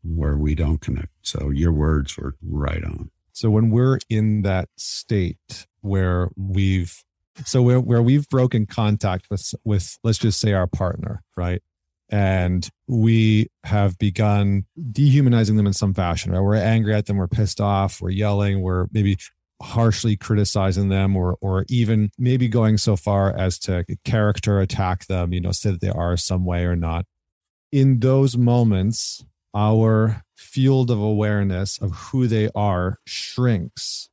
[0.03, 1.11] where we don't connect.
[1.21, 3.11] So your words were right on.
[3.33, 7.03] So when we're in that state where we've
[7.45, 11.61] so where, where we've broken contact with with let's just say our partner, right?
[12.09, 16.39] And we have begun dehumanizing them in some fashion, right?
[16.39, 19.17] We're angry at them, we're pissed off, we're yelling, we're maybe
[19.61, 25.33] harshly criticizing them or or even maybe going so far as to character attack them
[25.33, 27.05] you know say that they are some way or not.
[27.71, 34.09] In those moments our field of awareness of who they are shrinks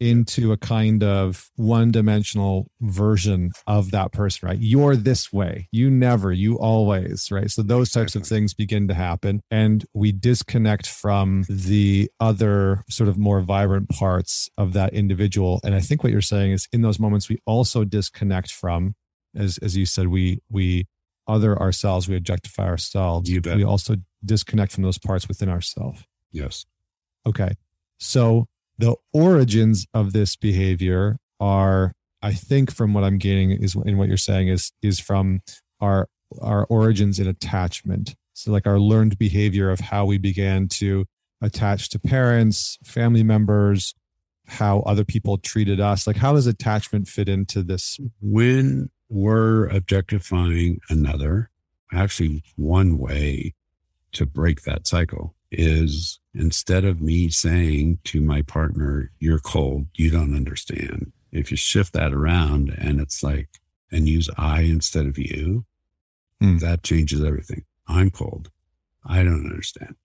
[0.00, 4.58] into a kind of one dimensional version of that person, right?
[4.60, 5.68] You're this way.
[5.72, 7.50] You never, you always, right?
[7.50, 9.40] So those types of things begin to happen.
[9.50, 15.60] And we disconnect from the other sort of more vibrant parts of that individual.
[15.64, 18.94] And I think what you're saying is in those moments, we also disconnect from
[19.34, 20.86] as as you said, we we
[21.26, 23.28] other ourselves, we objectify ourselves.
[23.28, 23.56] You bet.
[23.56, 26.02] We also disconnect from those parts within ourselves.
[26.32, 26.64] Yes.
[27.26, 27.52] Okay.
[27.98, 33.98] So the origins of this behavior are, I think, from what I'm getting is in
[33.98, 35.40] what you're saying is is from
[35.80, 36.08] our
[36.40, 38.14] our origins in attachment.
[38.34, 41.06] So like our learned behavior of how we began to
[41.40, 43.94] attach to parents, family members,
[44.46, 46.06] how other people treated us.
[46.06, 47.98] Like how does attachment fit into this?
[48.20, 51.50] When we're objectifying another,
[51.92, 53.54] actually one way
[54.12, 60.10] to break that cycle is instead of me saying to my partner, you're cold, you
[60.10, 61.12] don't understand.
[61.32, 63.48] If you shift that around and it's like,
[63.90, 65.64] and use I instead of you,
[66.40, 66.58] Hmm.
[66.58, 67.64] that changes everything.
[67.88, 68.50] I'm cold.
[69.04, 69.96] I don't understand.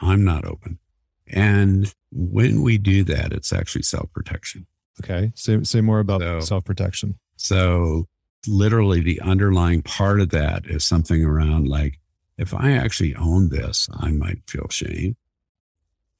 [0.00, 0.78] I'm not open.
[1.26, 4.66] And when we do that, it's actually self protection.
[5.02, 5.32] Okay.
[5.34, 7.18] Say say more about So- self protection.
[7.36, 8.08] So,
[8.46, 11.98] literally, the underlying part of that is something around like,
[12.36, 15.16] if I actually own this, I might feel shame.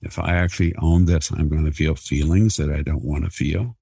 [0.00, 3.30] If I actually own this, I'm going to feel feelings that I don't want to
[3.30, 3.76] feel.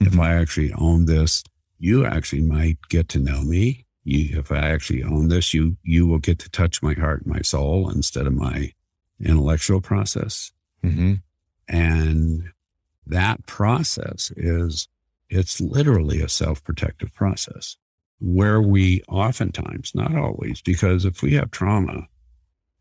[0.00, 0.22] If Mhm.
[0.22, 1.42] I actually own this,
[1.78, 3.86] you actually might get to know me.
[4.04, 7.34] You, if I actually own this, you you will get to touch my heart and
[7.34, 8.72] my soul instead of my
[9.18, 10.52] intellectual process.
[10.84, 11.14] Mm-hmm.
[11.68, 12.52] And
[13.06, 14.88] that process is,
[15.30, 17.76] it's literally a self protective process
[18.20, 22.06] where we oftentimes, not always, because if we have trauma,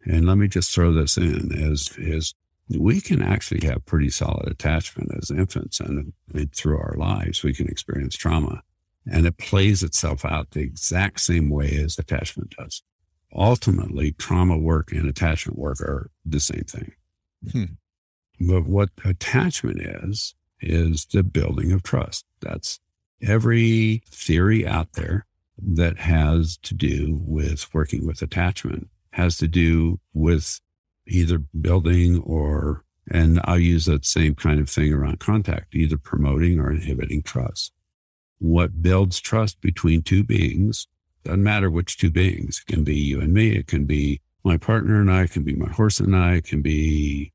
[0.06, 2.34] and let me just throw this in, is, is
[2.70, 7.54] we can actually have pretty solid attachment as infants and, and through our lives, we
[7.54, 8.62] can experience trauma
[9.06, 12.84] and it plays itself out the exact same way as attachment does.
[13.36, 16.92] Ultimately, trauma work and attachment work are the same thing.
[17.52, 17.64] Hmm.
[18.40, 22.26] But what attachment is, is the building of trust.
[22.42, 22.80] That's
[23.24, 25.26] every theory out there
[25.58, 30.60] that has to do with working with attachment has to do with
[31.08, 36.60] either building or, and I'll use that same kind of thing around contact, either promoting
[36.60, 37.72] or inhibiting trust.
[38.40, 40.88] What builds trust between two beings
[41.24, 42.64] doesn't matter which two beings.
[42.68, 43.56] It can be you and me.
[43.56, 45.24] It can be my partner and I.
[45.24, 46.36] It can be my horse and I.
[46.36, 47.32] It can be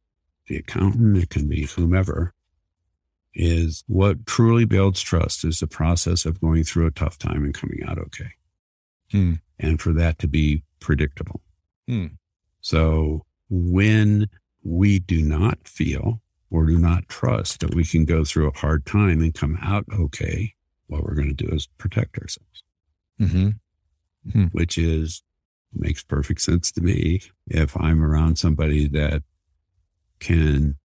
[0.48, 1.16] the accountant.
[1.16, 2.34] It can be whomever.
[3.40, 7.54] Is what truly builds trust is the process of going through a tough time and
[7.54, 8.30] coming out okay.
[9.12, 9.34] Hmm.
[9.60, 11.40] And for that to be predictable.
[11.86, 12.06] Hmm.
[12.60, 14.28] So when
[14.64, 16.20] we do not feel
[16.50, 19.84] or do not trust that we can go through a hard time and come out
[19.92, 20.54] okay,
[20.88, 22.62] what we're going to do is protect ourselves
[24.26, 24.46] Mm-hmm.
[24.52, 25.22] which is
[25.72, 29.22] makes perfect sense to me if I'm around somebody that
[30.18, 30.77] can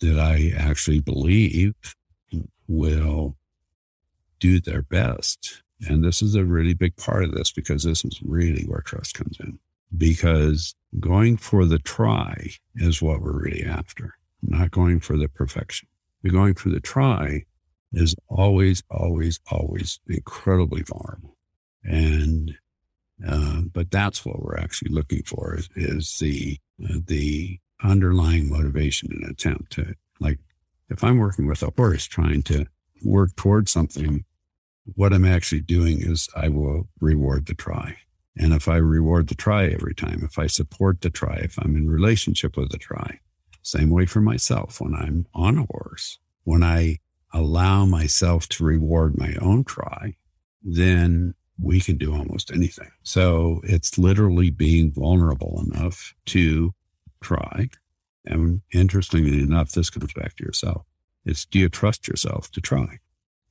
[0.00, 1.74] that I actually believe
[2.66, 3.36] will
[4.40, 5.62] do their best.
[5.88, 9.14] And this is a really big part of this because this is really where trust
[9.14, 9.58] comes in.
[9.96, 15.88] Because going for the try is what we're really after, not going for the perfection.
[16.22, 17.44] The going for the try
[17.92, 21.36] is always, always, always incredibly vulnerable.
[21.84, 22.56] And
[23.26, 29.10] uh, but that's what we're actually looking for is, is the uh, the underlying motivation
[29.12, 30.38] and attempt to like
[30.88, 32.66] if I'm working with a horse trying to
[33.02, 34.24] work towards something,
[34.94, 37.96] what I'm actually doing is I will reward the try.
[38.36, 41.76] And if I reward the try every time, if I support the try, if I'm
[41.76, 43.20] in relationship with the try,
[43.62, 46.98] same way for myself when I'm on a horse, when I
[47.32, 50.16] allow myself to reward my own try,
[50.62, 52.90] then we can do almost anything.
[53.02, 56.74] So it's literally being vulnerable enough to
[57.24, 57.68] try.
[58.24, 60.84] And interestingly enough, this comes back to yourself.
[61.24, 62.98] It's do you trust yourself to try?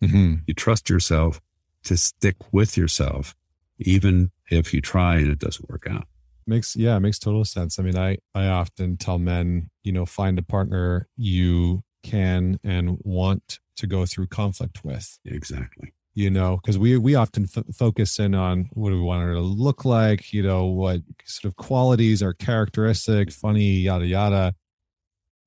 [0.02, 0.36] Mm-hmm.
[0.48, 1.42] You trust yourself
[1.84, 3.36] to stick with yourself,
[3.80, 6.08] even if you try and it doesn't work out.
[6.46, 7.80] Makes yeah, it makes total sense.
[7.80, 12.98] I mean, I I often tell men, you know, find a partner you can and
[13.02, 15.20] want to go through conflict with.
[15.26, 15.94] Exactly.
[16.16, 19.34] You know, because we we often f- focus in on what do we want her
[19.34, 20.32] to look like.
[20.32, 24.54] You know, what sort of qualities are characteristic, funny, yada yada.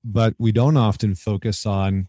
[0.05, 2.09] But we don't often focus on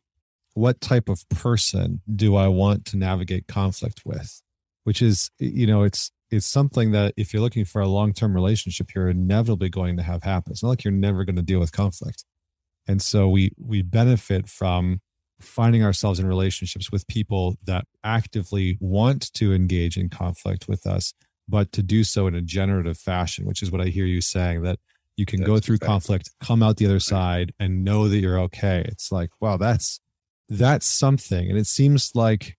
[0.54, 4.42] what type of person do I want to navigate conflict with,
[4.86, 8.94] which is you know it's it's something that if you're looking for a long-term relationship
[8.94, 11.72] you're inevitably going to have happen it's not like you're never going to deal with
[11.72, 12.26] conflict
[12.88, 15.02] and so we we benefit from
[15.40, 21.14] finding ourselves in relationships with people that actively want to engage in conflict with us
[21.48, 24.62] but to do so in a generative fashion which is what i hear you saying
[24.62, 24.80] that
[25.18, 28.40] you can go through exactly- conflict come out the other side and know that you're
[28.40, 28.86] okay.
[28.88, 30.00] It's like wow that's
[30.48, 31.50] that's something.
[31.50, 32.56] And it seems like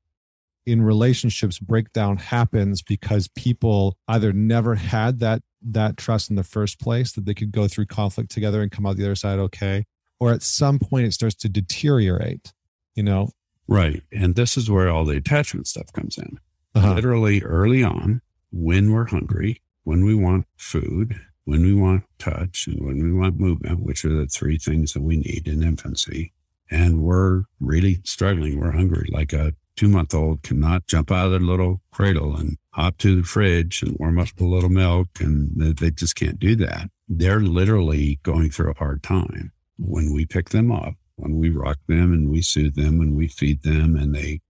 [0.66, 6.78] in relationships breakdown happens because people either never had that that trust in the first
[6.78, 9.84] place that they could go through conflict together and come out the other side okay
[10.20, 12.52] or at some point it starts to deteriorate
[12.98, 13.30] you know?
[13.66, 14.02] Right.
[14.12, 16.38] And this is where all the attachment stuff comes in.
[16.74, 16.94] Uh-huh.
[16.94, 18.20] literally early on
[18.52, 23.40] when we're hungry when we want food when we want touch and when we want
[23.40, 26.34] movement which are the three things that we need in infancy
[26.70, 31.30] and we're really struggling we're hungry like a two month old cannot jump out of
[31.30, 35.76] their little cradle and hop to the fridge and warm up a little milk and
[35.76, 36.90] they just can't do that.
[37.08, 39.52] They're literally going through a hard time.
[39.78, 43.28] When we pick them up, when we rock them and we soothe them and we
[43.28, 44.40] feed them, and they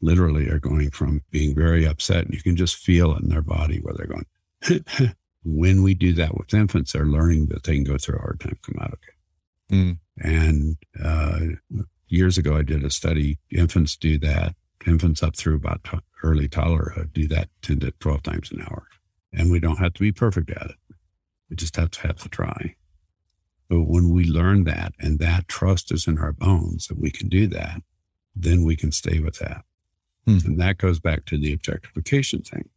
[0.00, 3.42] literally are going from being very upset, and you can just feel it in their
[3.42, 5.14] body where they're going.
[5.44, 8.40] when we do that with infants, they're learning that they can go through a hard
[8.40, 9.12] time, come out okay.
[9.70, 9.98] Mm.
[10.18, 13.38] And uh, years ago, I did a study.
[13.50, 14.54] Infants do that.
[14.86, 18.86] Infants up through about t- early toddlerhood do that 10 to 12 times an hour.
[19.32, 20.76] And we don't have to be perfect at it.
[21.50, 22.74] We just have to have to try.
[23.68, 27.28] But when we learn that and that trust is in our bones that we can
[27.28, 27.82] do that,
[28.36, 29.64] then we can stay with that.
[30.26, 30.38] Hmm.
[30.44, 32.68] And that goes back to the objectification thing.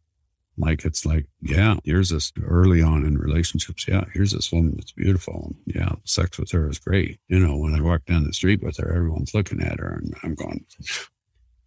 [0.56, 3.86] Like it's like, yeah, here's this early on in relationships.
[3.86, 5.54] Yeah, here's this woman that's beautiful.
[5.66, 7.20] And yeah, sex with her is great.
[7.28, 10.14] You know, when I walk down the street with her, everyone's looking at her and
[10.22, 10.64] I'm going,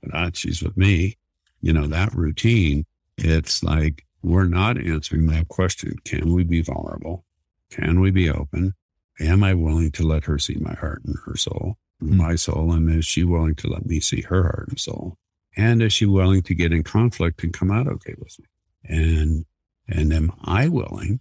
[0.01, 1.17] but not, she's with me.
[1.61, 2.85] You know, that routine,
[3.17, 5.95] it's like we're not answering that question.
[6.03, 7.23] Can we be vulnerable?
[7.69, 8.73] Can we be open?
[9.21, 12.17] Am I willing to let her see my heart and her soul, mm-hmm.
[12.17, 12.73] my soul?
[12.73, 15.17] And is she willing to let me see her heart and soul?
[15.55, 18.45] And is she willing to get in conflict and come out okay with me?
[18.83, 19.45] And,
[19.87, 21.19] and am I willing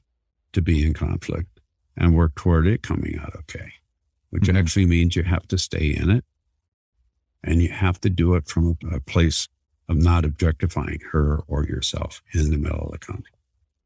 [0.52, 1.60] to be in conflict
[1.96, 3.72] and work toward it coming out okay?
[4.30, 4.56] Which mm-hmm.
[4.56, 6.24] actually means you have to stay in it
[7.44, 9.48] and you have to do it from a, a place
[9.88, 13.34] of not objectifying her or yourself in the middle of the conflict.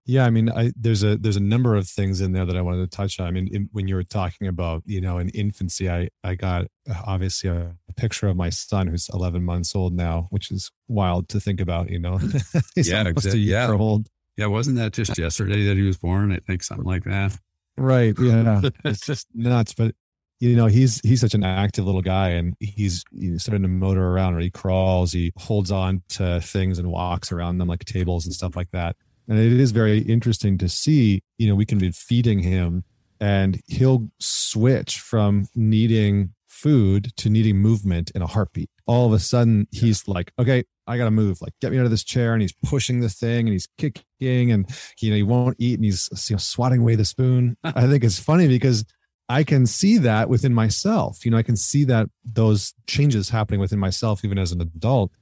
[0.07, 2.61] Yeah, I mean, I, there's a there's a number of things in there that I
[2.61, 3.27] wanted to touch on.
[3.27, 6.67] I mean, in, when you were talking about you know in infancy, I I got
[6.89, 10.71] uh, obviously a, a, picture of my son who's 11 months old now, which is
[10.89, 11.89] wild to think about.
[11.89, 12.19] You know,
[12.75, 13.73] he's yeah, almost a year yeah.
[13.73, 14.09] old.
[14.37, 16.33] Yeah, wasn't that just yesterday that he was born?
[16.33, 17.39] I think something like that.
[17.79, 18.15] Right.
[18.19, 19.73] Yeah, it's just nuts.
[19.73, 19.95] But
[20.39, 24.07] you know, he's he's such an active little guy, and he's you starting to motor
[24.07, 28.27] around, or he crawls, he holds on to things and walks around them like tables
[28.27, 28.97] and stuff like that
[29.29, 32.85] and it is very interesting to see, you know, we can be feeding him
[33.21, 38.71] and he'll switch from needing food to needing movement in a heartbeat.
[38.87, 41.41] All of a sudden, he's like, okay, I got to move.
[41.41, 42.33] Like, get me out of this chair.
[42.33, 44.69] And he's pushing the thing and he's kicking and,
[45.01, 47.57] you know, he won't eat and he's you know, swatting away the spoon.
[47.65, 48.85] I think it's funny because
[49.29, 51.25] I can see that within myself.
[51.25, 55.13] You know, I can see that those changes happening within myself, even as an adult.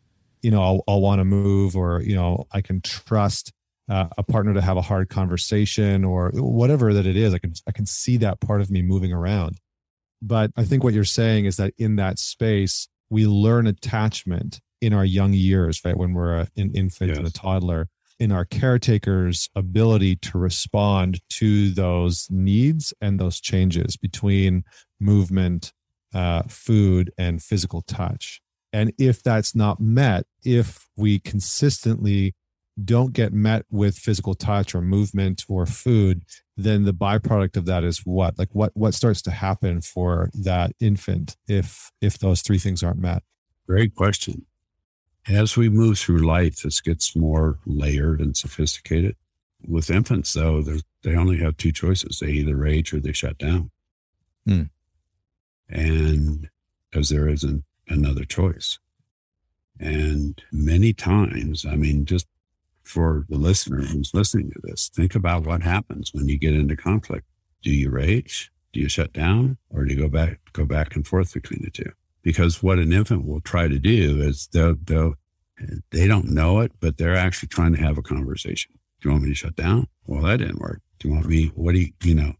[0.42, 3.52] You know, I'll, I'll want to move or, you know, I can trust
[3.92, 7.52] uh, a partner to have a hard conversation or whatever that it is i can
[7.68, 9.60] i can see that part of me moving around.
[10.22, 14.94] But i think what you're saying is that in that space we learn attachment in
[14.94, 15.96] our young years right?
[15.96, 17.18] When we're a, an infant yes.
[17.18, 23.96] and a toddler in our caretaker's ability to respond to those needs and those changes
[23.96, 24.64] between
[25.00, 25.72] movement
[26.14, 28.40] uh, food and physical touch.
[28.72, 32.34] And if that's not met if we consistently
[32.82, 36.24] don't get met with physical touch or movement or food
[36.56, 38.38] then the byproduct of that is what?
[38.38, 42.98] Like what what starts to happen for that infant if if those three things aren't
[42.98, 43.22] met?
[43.66, 44.46] Great question.
[45.28, 49.16] As we move through life this gets more layered and sophisticated.
[49.66, 50.62] With infants though
[51.02, 52.18] they only have two choices.
[52.18, 53.70] They either rage or they shut down.
[54.46, 54.62] Hmm.
[55.68, 56.48] and
[56.90, 58.80] because there isn't another choice.
[59.78, 62.26] And many times i mean just
[62.92, 66.76] for the listener who's listening to this, think about what happens when you get into
[66.76, 67.26] conflict.
[67.62, 68.52] Do you rage?
[68.72, 69.56] Do you shut down?
[69.70, 71.90] Or do you go back, go back and forth between the two?
[72.22, 75.14] Because what an infant will try to do is they'll, they'll,
[75.90, 78.72] they don't know it, but they're actually trying to have a conversation.
[79.00, 79.88] Do you want me to shut down?
[80.06, 80.82] Well, that didn't work.
[80.98, 81.46] Do you want me?
[81.54, 82.34] What do you, you know,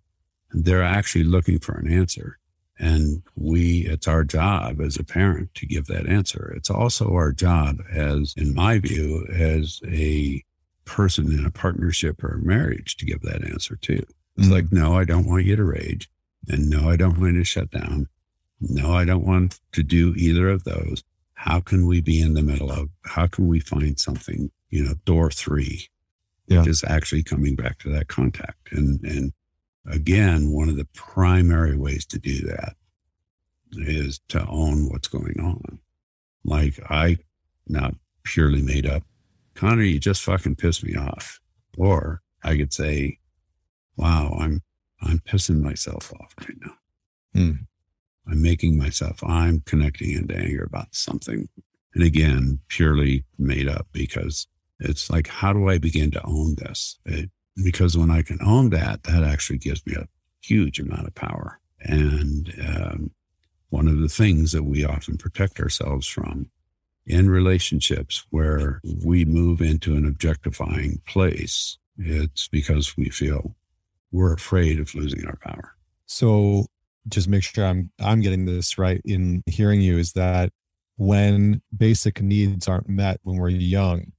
[0.53, 2.38] they're actually looking for an answer.
[2.83, 6.53] And we, it's our job as a parent to give that answer.
[6.57, 10.43] It's also our job as, in my view, as a
[10.85, 14.05] person in a partnership or a marriage to give that answer too.
[14.37, 14.53] It's mm-hmm.
[14.53, 16.11] like, no, I don't want you to rage.
[16.49, 18.09] And no, I don't want you to shut down.
[18.61, 21.05] No, I don't want to do either of those.
[21.35, 24.95] How can we be in the middle of, how can we find something, you know,
[25.05, 25.89] door three,
[26.49, 26.59] yeah.
[26.59, 29.33] which is actually coming back to that contact and, and
[29.87, 32.74] again, one of the primary ways to do that
[33.72, 35.78] is to own what's going on.
[36.45, 37.18] Like I,
[37.66, 37.93] now
[38.24, 39.03] purely made up.
[39.55, 41.41] Connor, you just fucking pissed me off.
[41.76, 43.18] Or I could say,
[43.97, 44.62] wow, I'm,
[45.01, 46.74] I'm pissing myself off right now.
[47.35, 47.53] Hmm.
[48.30, 51.49] I'm making myself, I'm connecting into anger about something.
[51.95, 54.47] And again, purely made up because
[54.78, 56.99] it's like, how do I begin to own this?
[57.05, 57.30] It,
[57.62, 60.09] because when I can own that, that actually gives me a
[60.40, 61.61] huge amount of power.
[61.80, 63.11] And um,
[63.70, 66.50] one of the things that we often protect ourselves from
[67.07, 73.57] in relationships where we move into an objectifying place, it's because we feel
[74.12, 75.74] we're afraid of losing our power.
[76.07, 76.66] So
[77.09, 80.53] just make sure I'm I'm getting this right in hearing you is that
[80.96, 84.12] when basic needs aren't met when we're young,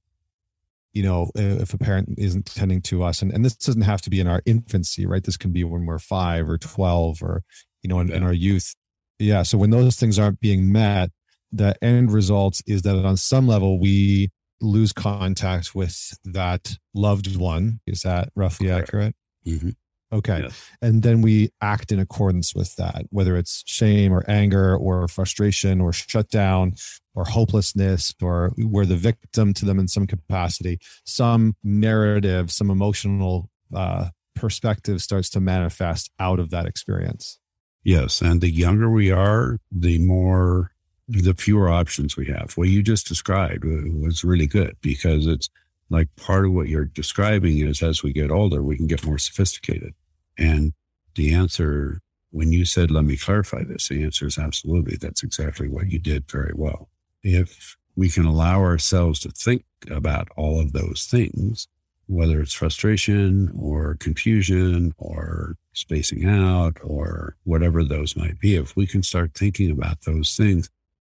[0.94, 4.10] you know, if a parent isn't tending to us, and, and this doesn't have to
[4.10, 5.24] be in our infancy, right?
[5.24, 7.42] This can be when we're five or 12 or,
[7.82, 8.16] you know, in, yeah.
[8.16, 8.74] in our youth.
[9.18, 9.42] Yeah.
[9.42, 11.10] So when those things aren't being met,
[11.50, 14.30] the end result is that on some level, we
[14.60, 17.80] lose contact with that loved one.
[17.86, 19.14] Is that roughly accurate?
[19.46, 19.70] Mm-hmm.
[20.12, 20.42] Okay.
[20.42, 20.70] Yes.
[20.80, 25.80] And then we act in accordance with that, whether it's shame or anger or frustration
[25.80, 26.74] or shutdown
[27.14, 30.78] or hopelessness or we're the victim to them in some capacity.
[31.04, 37.38] Some narrative, some emotional uh, perspective starts to manifest out of that experience.
[37.84, 38.20] Yes.
[38.20, 40.72] And the younger we are, the more,
[41.06, 42.52] the fewer options we have.
[42.56, 45.50] What you just described was really good because it's
[45.90, 49.18] like part of what you're describing is as we get older, we can get more
[49.18, 49.94] sophisticated.
[50.38, 50.72] And
[51.14, 52.00] the answer,
[52.30, 54.96] when you said, let me clarify this, the answer is absolutely.
[54.96, 56.88] That's exactly what you did very well.
[57.24, 61.66] If we can allow ourselves to think about all of those things,
[62.06, 68.86] whether it's frustration or confusion or spacing out or whatever those might be, if we
[68.86, 70.70] can start thinking about those things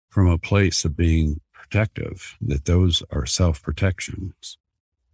[0.10, 4.58] from a place of being protective, that those are self protections,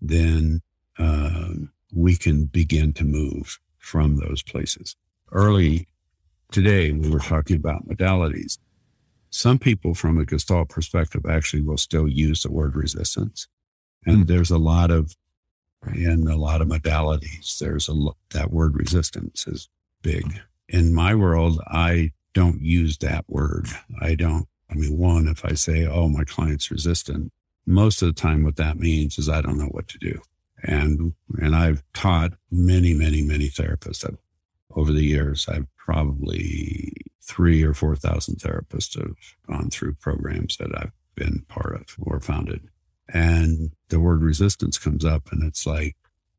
[0.01, 0.61] then
[0.97, 4.97] um, we can begin to move from those places.
[5.31, 5.87] Early
[6.51, 8.57] today, we were talking about modalities.
[9.29, 13.47] Some people, from a Gestalt perspective, actually will still use the word resistance.
[14.05, 14.27] And mm.
[14.27, 15.15] there's a lot of,
[15.93, 17.93] in a lot of modalities, there's a,
[18.31, 19.69] that word resistance is
[20.01, 20.39] big.
[20.67, 23.67] In my world, I don't use that word.
[24.01, 27.31] I don't, I mean, one, if I say, oh, my client's resistant,
[27.65, 30.21] most of the time what that means is I don't know what to do.
[30.63, 34.17] And, and I've taught many, many, many therapists I've,
[34.75, 35.47] over the years.
[35.47, 36.93] I've probably
[37.29, 39.15] three or 4,000 therapists have
[39.47, 42.67] gone through programs that I've been part of or founded.
[43.07, 45.95] And the word resistance comes up and it's like,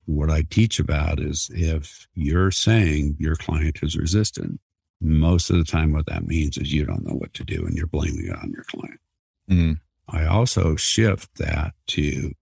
[0.07, 4.61] what I teach about is if you're saying your client is resistant,
[5.01, 7.76] most of the time what that means is you don't know what to do and
[7.76, 9.01] you're blaming it on your client.
[9.49, 9.78] Mm.
[10.09, 12.32] I also shift that to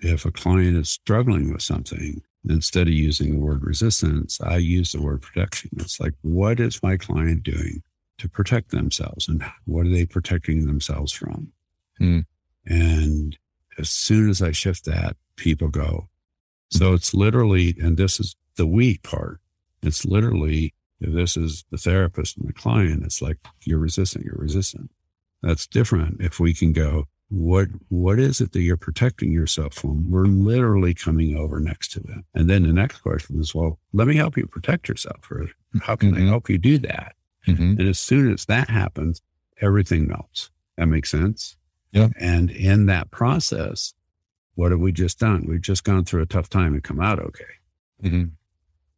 [0.00, 4.92] if a client is struggling with something, instead of using the word resistance, I use
[4.92, 5.70] the word protection.
[5.78, 7.82] It's like, what is my client doing
[8.24, 11.52] to protect themselves and what are they protecting themselves from?
[11.98, 12.20] Hmm.
[12.64, 13.36] And
[13.78, 16.08] as soon as I shift that, people go.
[16.70, 19.40] So it's literally, and this is the weak part.
[19.82, 24.38] It's literally, if this is the therapist and the client, it's like, you're resistant, you're
[24.38, 24.90] resistant.
[25.42, 30.08] That's different if we can go, what what is it that you're protecting yourself from
[30.10, 34.06] we're literally coming over next to them and then the next question is well let
[34.06, 35.50] me help you protect yourself or
[35.80, 36.22] how can mm-hmm.
[36.22, 37.16] i help you do that
[37.46, 37.78] mm-hmm.
[37.78, 39.22] and as soon as that happens
[39.60, 41.56] everything melts that makes sense
[41.92, 43.94] yeah and in that process
[44.54, 47.18] what have we just done we've just gone through a tough time and come out
[47.18, 47.44] okay
[48.02, 48.24] mm-hmm.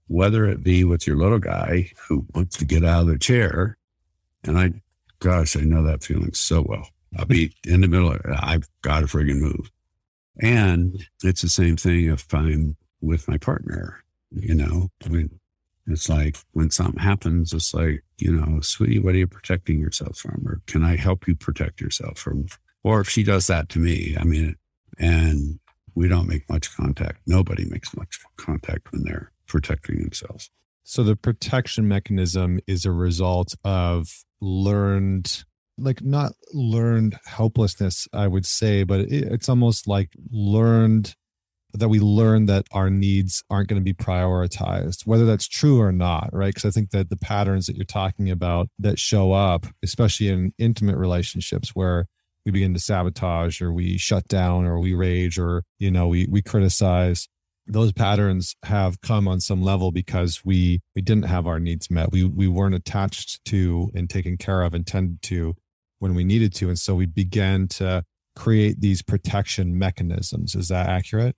[0.09, 3.76] whether it be with your little guy who wants to get out of the chair
[4.44, 4.70] and i
[5.18, 6.88] gosh i know that feeling so well
[7.18, 8.12] I'll be in the middle.
[8.12, 8.36] Of, it.
[8.38, 9.70] I've got to friggin' move.
[10.40, 15.40] And it's the same thing if I'm with my partner, you know, I mean,
[15.87, 20.18] it's like when something happens, it's like, you know, sweetie, what are you protecting yourself
[20.18, 20.45] from?
[20.47, 22.47] Or can I help you protect yourself from?
[22.82, 24.57] Or if she does that to me, I mean,
[24.99, 25.61] and
[25.95, 27.20] we don't make much contact.
[27.26, 30.51] Nobody makes much contact when they're protecting themselves.
[30.82, 35.45] So the protection mechanism is a result of learned
[35.78, 41.14] like not learned helplessness i would say but it, it's almost like learned
[41.75, 45.93] that we learn that our needs aren't going to be prioritized whether that's true or
[45.93, 49.67] not right because i think that the patterns that you're talking about that show up
[49.83, 52.07] especially in intimate relationships where
[52.45, 56.27] we begin to sabotage or we shut down or we rage or you know we
[56.31, 57.29] we criticize
[57.69, 62.12] those patterns have come on some level because we we didn't have our needs met
[62.12, 65.55] we we weren't attached to and taken care of and tended to
[65.99, 66.69] when we needed to.
[66.69, 68.05] And so we began to
[68.35, 70.55] create these protection mechanisms.
[70.55, 71.37] Is that accurate?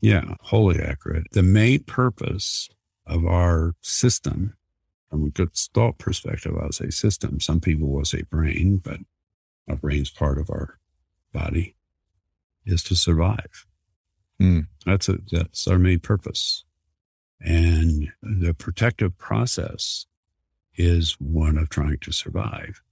[0.00, 1.26] Yeah, wholly accurate.
[1.32, 2.68] The main purpose
[3.06, 4.54] of our system,
[5.10, 7.40] from a Gestalt perspective, I'll say system.
[7.40, 9.00] Some people will say brain, but
[9.68, 10.78] our brain's part of our
[11.32, 11.74] body,
[12.64, 13.66] is to survive.
[14.40, 14.66] Mm.
[14.86, 16.64] That's a, that's our main purpose.
[17.40, 20.06] And the protective process
[20.76, 22.82] is one of trying to survive.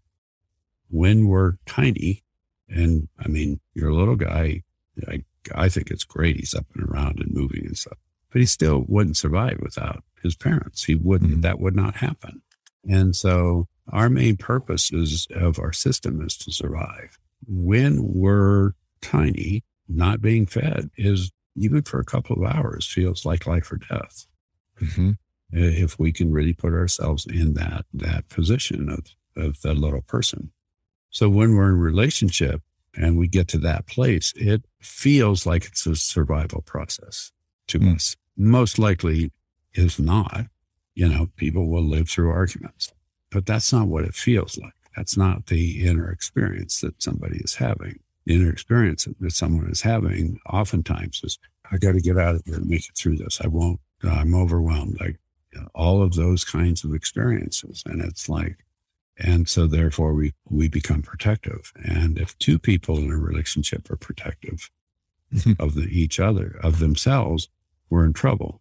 [0.88, 2.24] When we're tiny,
[2.68, 4.62] and I mean, you're a little guy,
[5.06, 5.22] I,
[5.55, 6.36] I think it's great.
[6.36, 7.99] He's up and around and moving and stuff,
[8.30, 10.84] but he still wouldn't survive without his parents.
[10.84, 11.41] He wouldn't, mm-hmm.
[11.43, 12.43] that would not happen.
[12.89, 17.18] And so our main purpose is, of our system is to survive.
[17.47, 23.47] When we're tiny, not being fed is even for a couple of hours feels like
[23.47, 24.26] life or death.
[24.80, 25.12] Mm-hmm.
[25.51, 30.53] If we can really put ourselves in that that position of of the little person.
[31.11, 32.62] So when we're in relationship
[32.99, 37.32] and we get to that place, it feels like it's a survival process
[37.68, 37.94] to mm.
[37.94, 38.16] us.
[38.36, 39.32] Most likely
[39.74, 40.46] is not.
[40.94, 42.92] You know, people will live through arguments,
[43.30, 44.72] but that's not what it feels like.
[44.96, 48.01] That's not the inner experience that somebody is having.
[48.24, 51.38] The inner experience that someone is having oftentimes is,
[51.70, 53.40] I got to get out of here and make it through this.
[53.40, 54.99] I won't, I'm overwhelmed.
[55.01, 55.18] Like
[55.53, 57.82] you know, all of those kinds of experiences.
[57.86, 58.57] And it's like,
[59.18, 61.72] and so therefore we, we become protective.
[61.76, 64.70] And if two people in a relationship are protective
[65.34, 65.60] mm-hmm.
[65.60, 67.48] of the, each other, of themselves,
[67.90, 68.60] we're in trouble.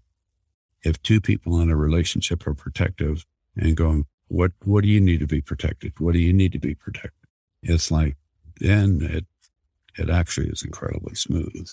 [0.83, 5.19] If two people in a relationship are protective and going, what, what do you need
[5.19, 5.99] to be protected?
[5.99, 7.29] What do you need to be protected?
[7.61, 8.17] It's like,
[8.59, 9.25] then it,
[9.97, 11.69] it actually is incredibly smooth.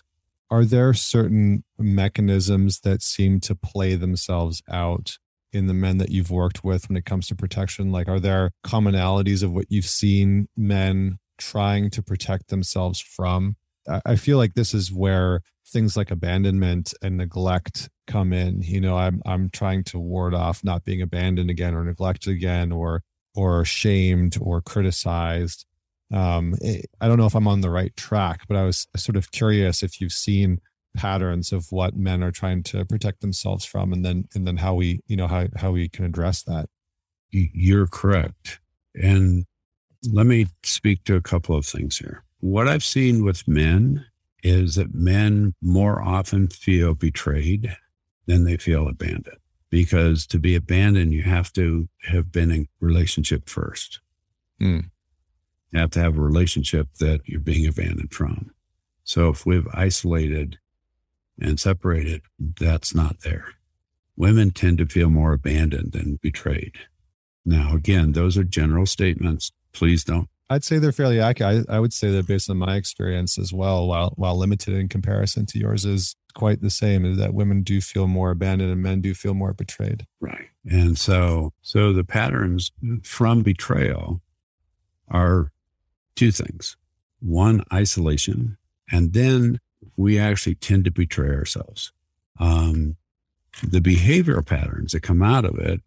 [0.51, 5.19] Are there certain mechanisms that seem to play themselves out
[5.55, 7.93] in the men that you've worked with when it comes to protection?
[7.93, 13.57] Like, are there commonalities of what you've seen men trying to protect themselves from?
[14.05, 18.63] I feel like this is where things like abandonment and neglect come in.
[18.63, 22.73] You know, I'm I'm trying to ward off not being abandoned again or neglected again
[22.73, 23.03] or
[23.35, 25.67] or shamed or criticized.
[26.13, 29.17] Um, eh, I don't know if I'm on the right track, but I was sort
[29.17, 30.61] of curious if you've seen
[30.97, 34.75] patterns of what men are trying to protect themselves from and then and then how
[34.75, 36.69] we you know how how we can address that.
[37.31, 38.61] You're correct.
[38.95, 39.47] And
[40.13, 42.25] let me speak to a couple of things here.
[42.41, 44.05] What i've seen with men
[44.43, 47.75] is that men more often feel betrayed
[48.27, 49.39] than they feel abandoned
[49.71, 54.01] because to be abandoned you have to have been in relationship first.
[54.63, 54.85] Mm.
[55.73, 58.53] you have to have a relationship that you're being abandoned from.
[59.03, 60.59] So if we've isolated
[61.41, 63.49] and separated, that's not there.
[64.17, 66.75] Women tend to feel more abandoned than betrayed.
[67.45, 69.53] Now, again, those are general statements.
[69.73, 70.29] Please don't.
[70.51, 71.67] I'd say they're fairly accurate.
[71.69, 74.89] I, I would say that based on my experience as well, while while limited in
[74.89, 77.05] comparison to yours, is quite the same.
[77.05, 80.07] Is that women do feel more abandoned and men do feel more betrayed.
[80.21, 80.49] Right.
[80.71, 82.73] And so, so the patterns
[83.03, 84.21] from betrayal
[85.09, 85.51] are
[86.15, 86.77] two things:
[87.21, 88.59] one, isolation,
[88.93, 89.61] and then
[89.97, 91.93] we actually tend to betray ourselves.
[92.39, 92.97] Um,
[93.63, 95.81] the behavioral patterns that come out of it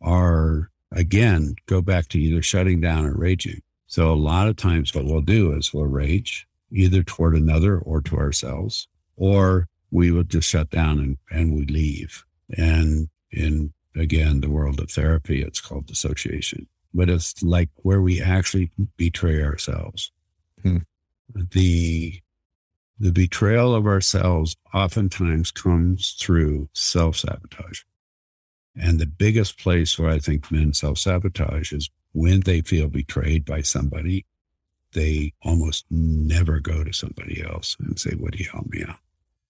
[0.00, 3.62] are, again, go back to either shutting down or raging.
[3.86, 8.00] So a lot of times what we'll do is we'll rage either toward another or
[8.02, 12.24] to ourselves, or we will just shut down and, and we leave.
[12.56, 18.20] And in, again, the world of therapy, it's called dissociation, but it's like where we
[18.20, 20.12] actually betray ourselves.
[20.62, 20.78] Hmm.
[21.34, 22.20] The
[23.00, 27.82] the betrayal of ourselves oftentimes comes through self sabotage.
[28.76, 33.44] And the biggest place where I think men self sabotage is when they feel betrayed
[33.44, 34.26] by somebody,
[34.92, 38.96] they almost never go to somebody else and say, Would you help me out?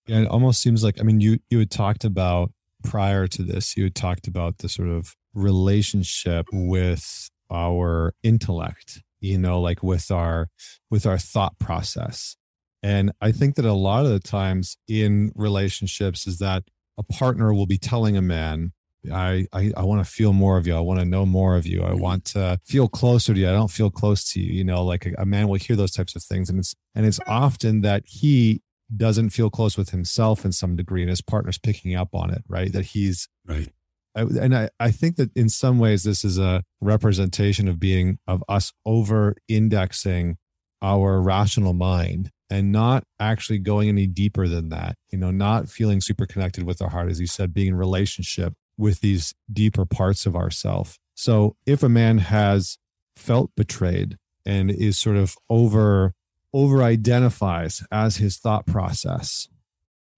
[0.07, 3.77] Yeah, it almost seems like, I mean, you, you had talked about prior to this,
[3.77, 10.11] you had talked about the sort of relationship with our intellect, you know, like with
[10.11, 10.49] our,
[10.91, 12.37] with our thought process
[12.83, 16.65] and I think that a lot of the times in relationships is that
[16.97, 18.73] a partner will be telling a man,
[19.13, 20.77] I, I, I want to feel more of you.
[20.77, 21.83] I want to know more of you.
[21.83, 22.01] I mm-hmm.
[22.01, 23.49] want to feel closer to you.
[23.49, 24.53] I don't feel close to you.
[24.53, 26.51] You know, like a, a man will hear those types of things.
[26.51, 28.63] And it's, and it's often that he
[28.97, 32.43] doesn't feel close with himself in some degree and his partner's picking up on it,
[32.49, 32.73] right?
[32.73, 33.69] That he's, right.
[34.15, 38.19] I, and I, I think that in some ways this is a representation of being
[38.27, 40.39] of us over indexing
[40.83, 46.01] our rational mind and not actually going any deeper than that you know not feeling
[46.01, 50.25] super connected with our heart as you said being in relationship with these deeper parts
[50.25, 50.99] of ourself.
[51.15, 52.79] So if a man has
[53.17, 56.15] felt betrayed and is sort of over
[56.55, 59.49] over identifies as his thought process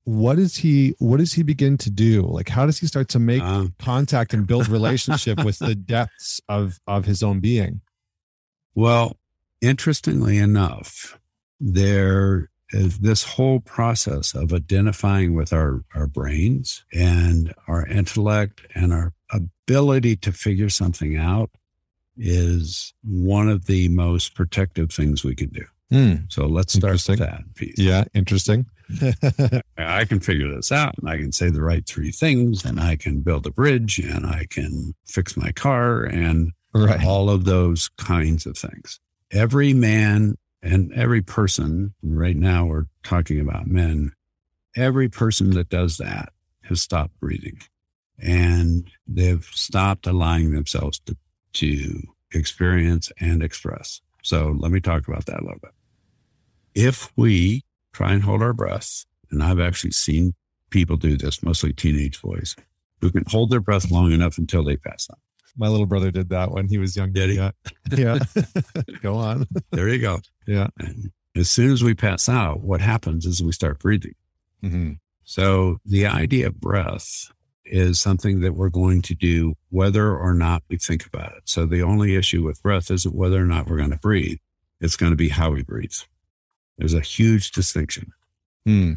[0.05, 2.22] what does he what does he begin to do?
[2.22, 6.41] Like how does he start to make um, contact and build relationship with the depths
[6.49, 7.81] of of his own being?
[8.74, 9.16] Well
[9.61, 11.18] interestingly enough
[11.61, 18.92] there is this whole process of identifying with our our brains and our intellect and
[18.92, 21.50] our ability to figure something out
[22.16, 27.18] is one of the most protective things we can do Mm, so let's start with
[27.18, 27.76] that piece.
[27.76, 28.66] Yeah, interesting.
[29.78, 32.96] I can figure this out and I can say the right three things and I
[32.96, 37.04] can build a bridge and I can fix my car and right.
[37.04, 39.00] all of those kinds of things.
[39.32, 44.12] Every man and every person, right now we're talking about men,
[44.76, 46.32] every person that does that
[46.62, 47.58] has stopped breathing
[48.18, 51.16] and they've stopped allowing themselves to,
[51.54, 52.02] to
[52.32, 54.02] experience and express.
[54.22, 55.72] So let me talk about that a little bit
[56.74, 60.34] if we try and hold our breath, and I've actually seen
[60.70, 62.56] people do this, mostly teenage boys,
[63.00, 65.18] who can hold their breath long enough until they pass out.
[65.61, 67.12] My little brother did that when he was young.
[67.12, 67.36] Did he?
[67.36, 67.50] Yeah.
[67.96, 68.18] yeah.
[69.02, 69.46] go on.
[69.70, 70.20] There you go.
[70.46, 70.68] Yeah.
[70.78, 74.14] And as soon as we pass out, what happens is we start breathing.
[74.64, 74.92] Mm-hmm.
[75.24, 77.30] So the idea of breath
[77.66, 81.42] is something that we're going to do whether or not we think about it.
[81.44, 84.38] So the only issue with breath isn't whether or not we're going to breathe.
[84.80, 85.92] It's going to be how we breathe.
[86.78, 88.12] There's a huge distinction.
[88.64, 88.92] Hmm.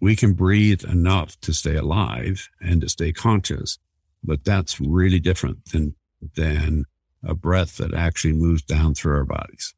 [0.00, 3.78] We can breathe enough to stay alive and to stay conscious,
[4.22, 5.96] but that's really different than,
[6.34, 6.84] than
[7.22, 9.74] a breath that actually moves down through our bodies.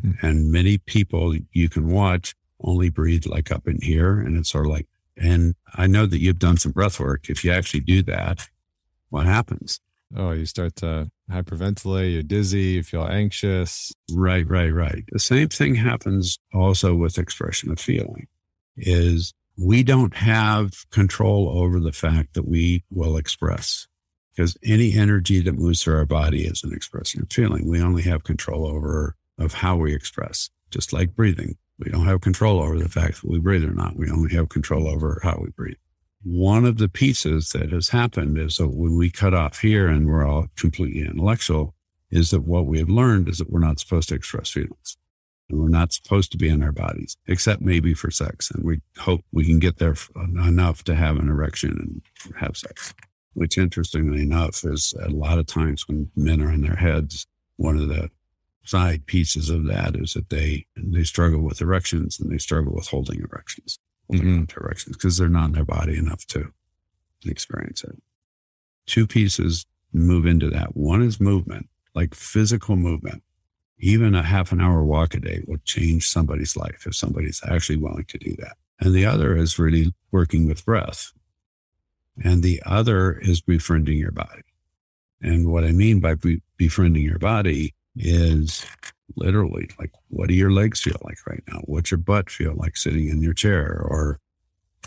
[0.00, 0.12] Hmm.
[0.22, 4.20] And many people you can watch only breathe like up in here.
[4.20, 7.28] And it's sort of like, and I know that you've done some breath work.
[7.28, 8.48] If you actually do that,
[9.10, 9.80] what happens?
[10.16, 13.92] Oh, you start to hyperventilate, you're dizzy, you feel anxious.
[14.12, 15.04] Right, right, right.
[15.10, 18.26] The same thing happens also with expression of feeling
[18.76, 23.86] is we don't have control over the fact that we will express
[24.34, 27.68] because any energy that moves through our body is an expression of feeling.
[27.68, 31.56] We only have control over of how we express, just like breathing.
[31.78, 33.96] We don't have control over the fact that we breathe or not.
[33.96, 35.76] We only have control over how we breathe
[36.22, 40.06] one of the pieces that has happened is that when we cut off here and
[40.06, 41.74] we're all completely intellectual,
[42.10, 44.96] is that what we have learned is that we're not supposed to express feelings.
[45.48, 48.50] And we're not supposed to be in our bodies, except maybe for sex.
[48.50, 52.94] And we hope we can get there enough to have an erection and have sex,
[53.34, 57.26] which interestingly enough is a lot of times when men are in their heads,
[57.56, 58.10] one of the
[58.64, 62.88] side pieces of that is that they, they struggle with erections and they struggle with
[62.88, 63.78] holding erections
[64.10, 64.44] mm-hmm.
[64.44, 66.52] directions because they're not in their body enough to
[67.26, 68.00] experience it.
[68.86, 70.76] Two pieces move into that.
[70.76, 73.22] One is movement, like physical movement.
[73.78, 77.76] Even a half an hour walk a day will change somebody's life if somebody's actually
[77.76, 78.56] willing to do that.
[78.80, 81.12] And the other is really working with breath.
[82.22, 84.42] And the other is befriending your body.
[85.20, 86.16] And what I mean by
[86.56, 88.66] befriending your body is
[89.16, 91.60] literally like what do your legs feel like right now?
[91.64, 93.80] What's your butt feel like sitting in your chair?
[93.84, 94.18] Or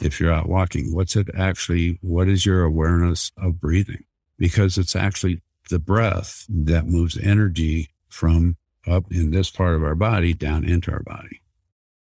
[0.01, 4.03] if you're out walking what's it actually what is your awareness of breathing?
[4.37, 9.95] Because it's actually the breath that moves energy from up in this part of our
[9.95, 11.41] body down into our body.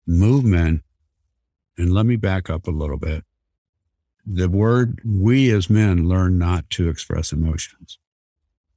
[0.07, 0.83] Movement
[1.77, 3.25] and let me back up a little bit
[4.25, 7.99] the word we as men learn not to express emotions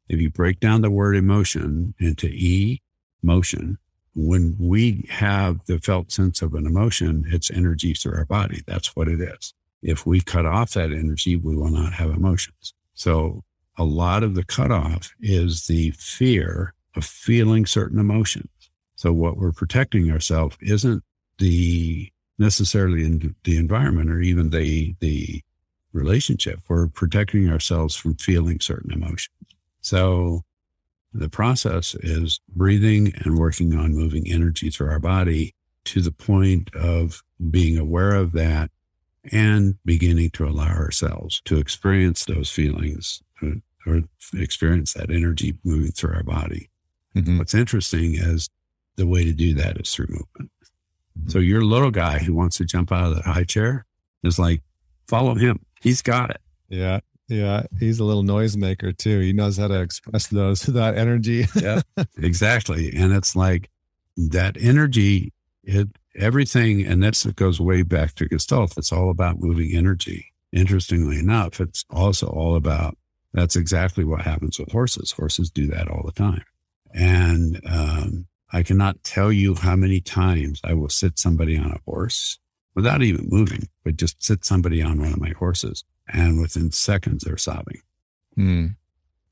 [0.07, 2.81] if you break down the word emotion into e
[3.23, 3.77] motion,
[4.13, 8.61] when we have the felt sense of an emotion, it's energy through our body.
[8.65, 9.53] That's what it is.
[9.81, 12.73] If we cut off that energy, we will not have emotions.
[12.93, 13.43] So
[13.77, 18.49] a lot of the cutoff is the fear of feeling certain emotions.
[18.95, 21.03] So what we're protecting ourselves isn't
[21.39, 25.41] the necessarily in the environment or even the, the
[25.93, 26.59] relationship.
[26.67, 29.29] We're protecting ourselves from feeling certain emotions.
[29.81, 30.43] So
[31.13, 35.55] the process is breathing and working on moving energy through our body
[35.85, 38.71] to the point of being aware of that
[39.31, 43.21] and beginning to allow ourselves to experience those feelings
[43.85, 44.01] or,
[44.33, 46.71] experience that energy moving through our body.
[47.15, 47.37] Mm-hmm.
[47.37, 48.49] What's interesting is
[48.95, 50.49] the way to do that is through movement.
[51.27, 53.85] So your little guy who wants to jump out of that high chair
[54.23, 54.61] is like,
[55.07, 55.59] follow him.
[55.81, 56.41] He's got it.
[56.69, 56.99] Yeah.
[57.27, 59.19] Yeah, he's a little noisemaker too.
[59.19, 61.47] He knows how to express those that energy.
[61.55, 61.81] yeah,
[62.17, 62.93] exactly.
[62.95, 63.69] And it's like
[64.15, 68.77] that energy, it everything, and that's it goes way back to Gestalt.
[68.77, 70.33] It's all about moving energy.
[70.51, 72.95] Interestingly enough, it's also all about
[73.33, 75.11] that's exactly what happens with horses.
[75.11, 76.43] Horses do that all the time.
[76.93, 81.81] And um, I cannot tell you how many times I will sit somebody on a
[81.83, 82.39] horse
[82.73, 85.83] without even moving, but just sit somebody on one of my horses.
[86.07, 87.81] And within seconds, they're sobbing
[88.37, 88.75] Mm.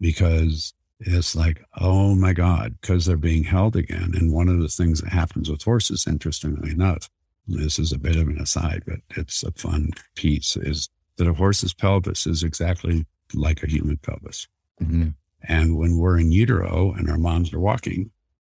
[0.02, 4.12] because it's like, oh my God, because they're being held again.
[4.14, 7.10] And one of the things that happens with horses, interestingly enough,
[7.48, 11.34] this is a bit of an aside, but it's a fun piece, is that a
[11.34, 14.48] horse's pelvis is exactly like a human pelvis.
[14.82, 15.14] Mhm.
[15.44, 18.12] And when we're in utero and our moms are walking,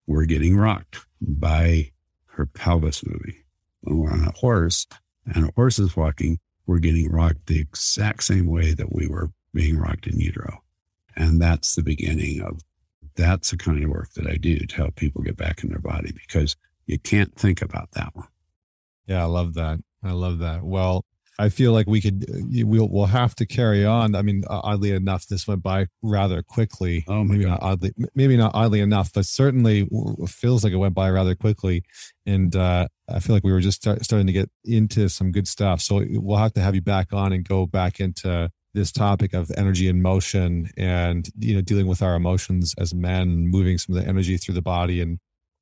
[0.07, 1.91] we're getting rocked by
[2.27, 3.35] her pelvis moving.
[3.81, 4.87] When we're on a horse
[5.33, 9.31] and a horse is walking, we're getting rocked the exact same way that we were
[9.53, 10.63] being rocked in utero.
[11.15, 12.61] And that's the beginning of
[13.15, 15.79] that's the kind of work that I do to help people get back in their
[15.79, 16.55] body because
[16.85, 18.27] you can't think about that one.
[19.07, 19.79] Yeah, I love that.
[20.03, 20.63] I love that.
[20.63, 21.03] Well,
[21.39, 24.15] I feel like we could we'll we'll have to carry on.
[24.15, 27.05] I mean, oddly enough, this went by rather quickly.
[27.07, 27.49] Oh maybe God.
[27.49, 29.87] not oddly, maybe not oddly enough, but certainly
[30.27, 31.83] feels like it went by rather quickly.
[32.25, 35.47] And uh, I feel like we were just start, starting to get into some good
[35.47, 35.81] stuff.
[35.81, 39.51] So we'll have to have you back on and go back into this topic of
[39.57, 44.03] energy and motion, and you know, dealing with our emotions as men, moving some of
[44.03, 45.19] the energy through the body, and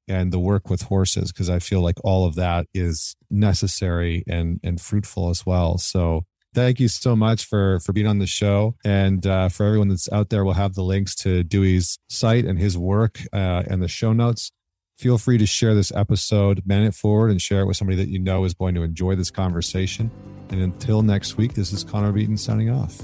[0.08, 4.60] and the work with horses because I feel like all of that is necessary and
[4.64, 5.78] and fruitful as well.
[5.78, 9.90] So thank you so much for for being on the show and uh, for everyone
[9.90, 10.44] that's out there.
[10.44, 14.52] We'll have the links to Duey's site and his work uh, and the show notes.
[14.98, 18.08] Feel free to share this episode, man it forward, and share it with somebody that
[18.08, 20.10] you know is going to enjoy this conversation.
[20.50, 23.02] And until next week, this is Connor Beaton signing off.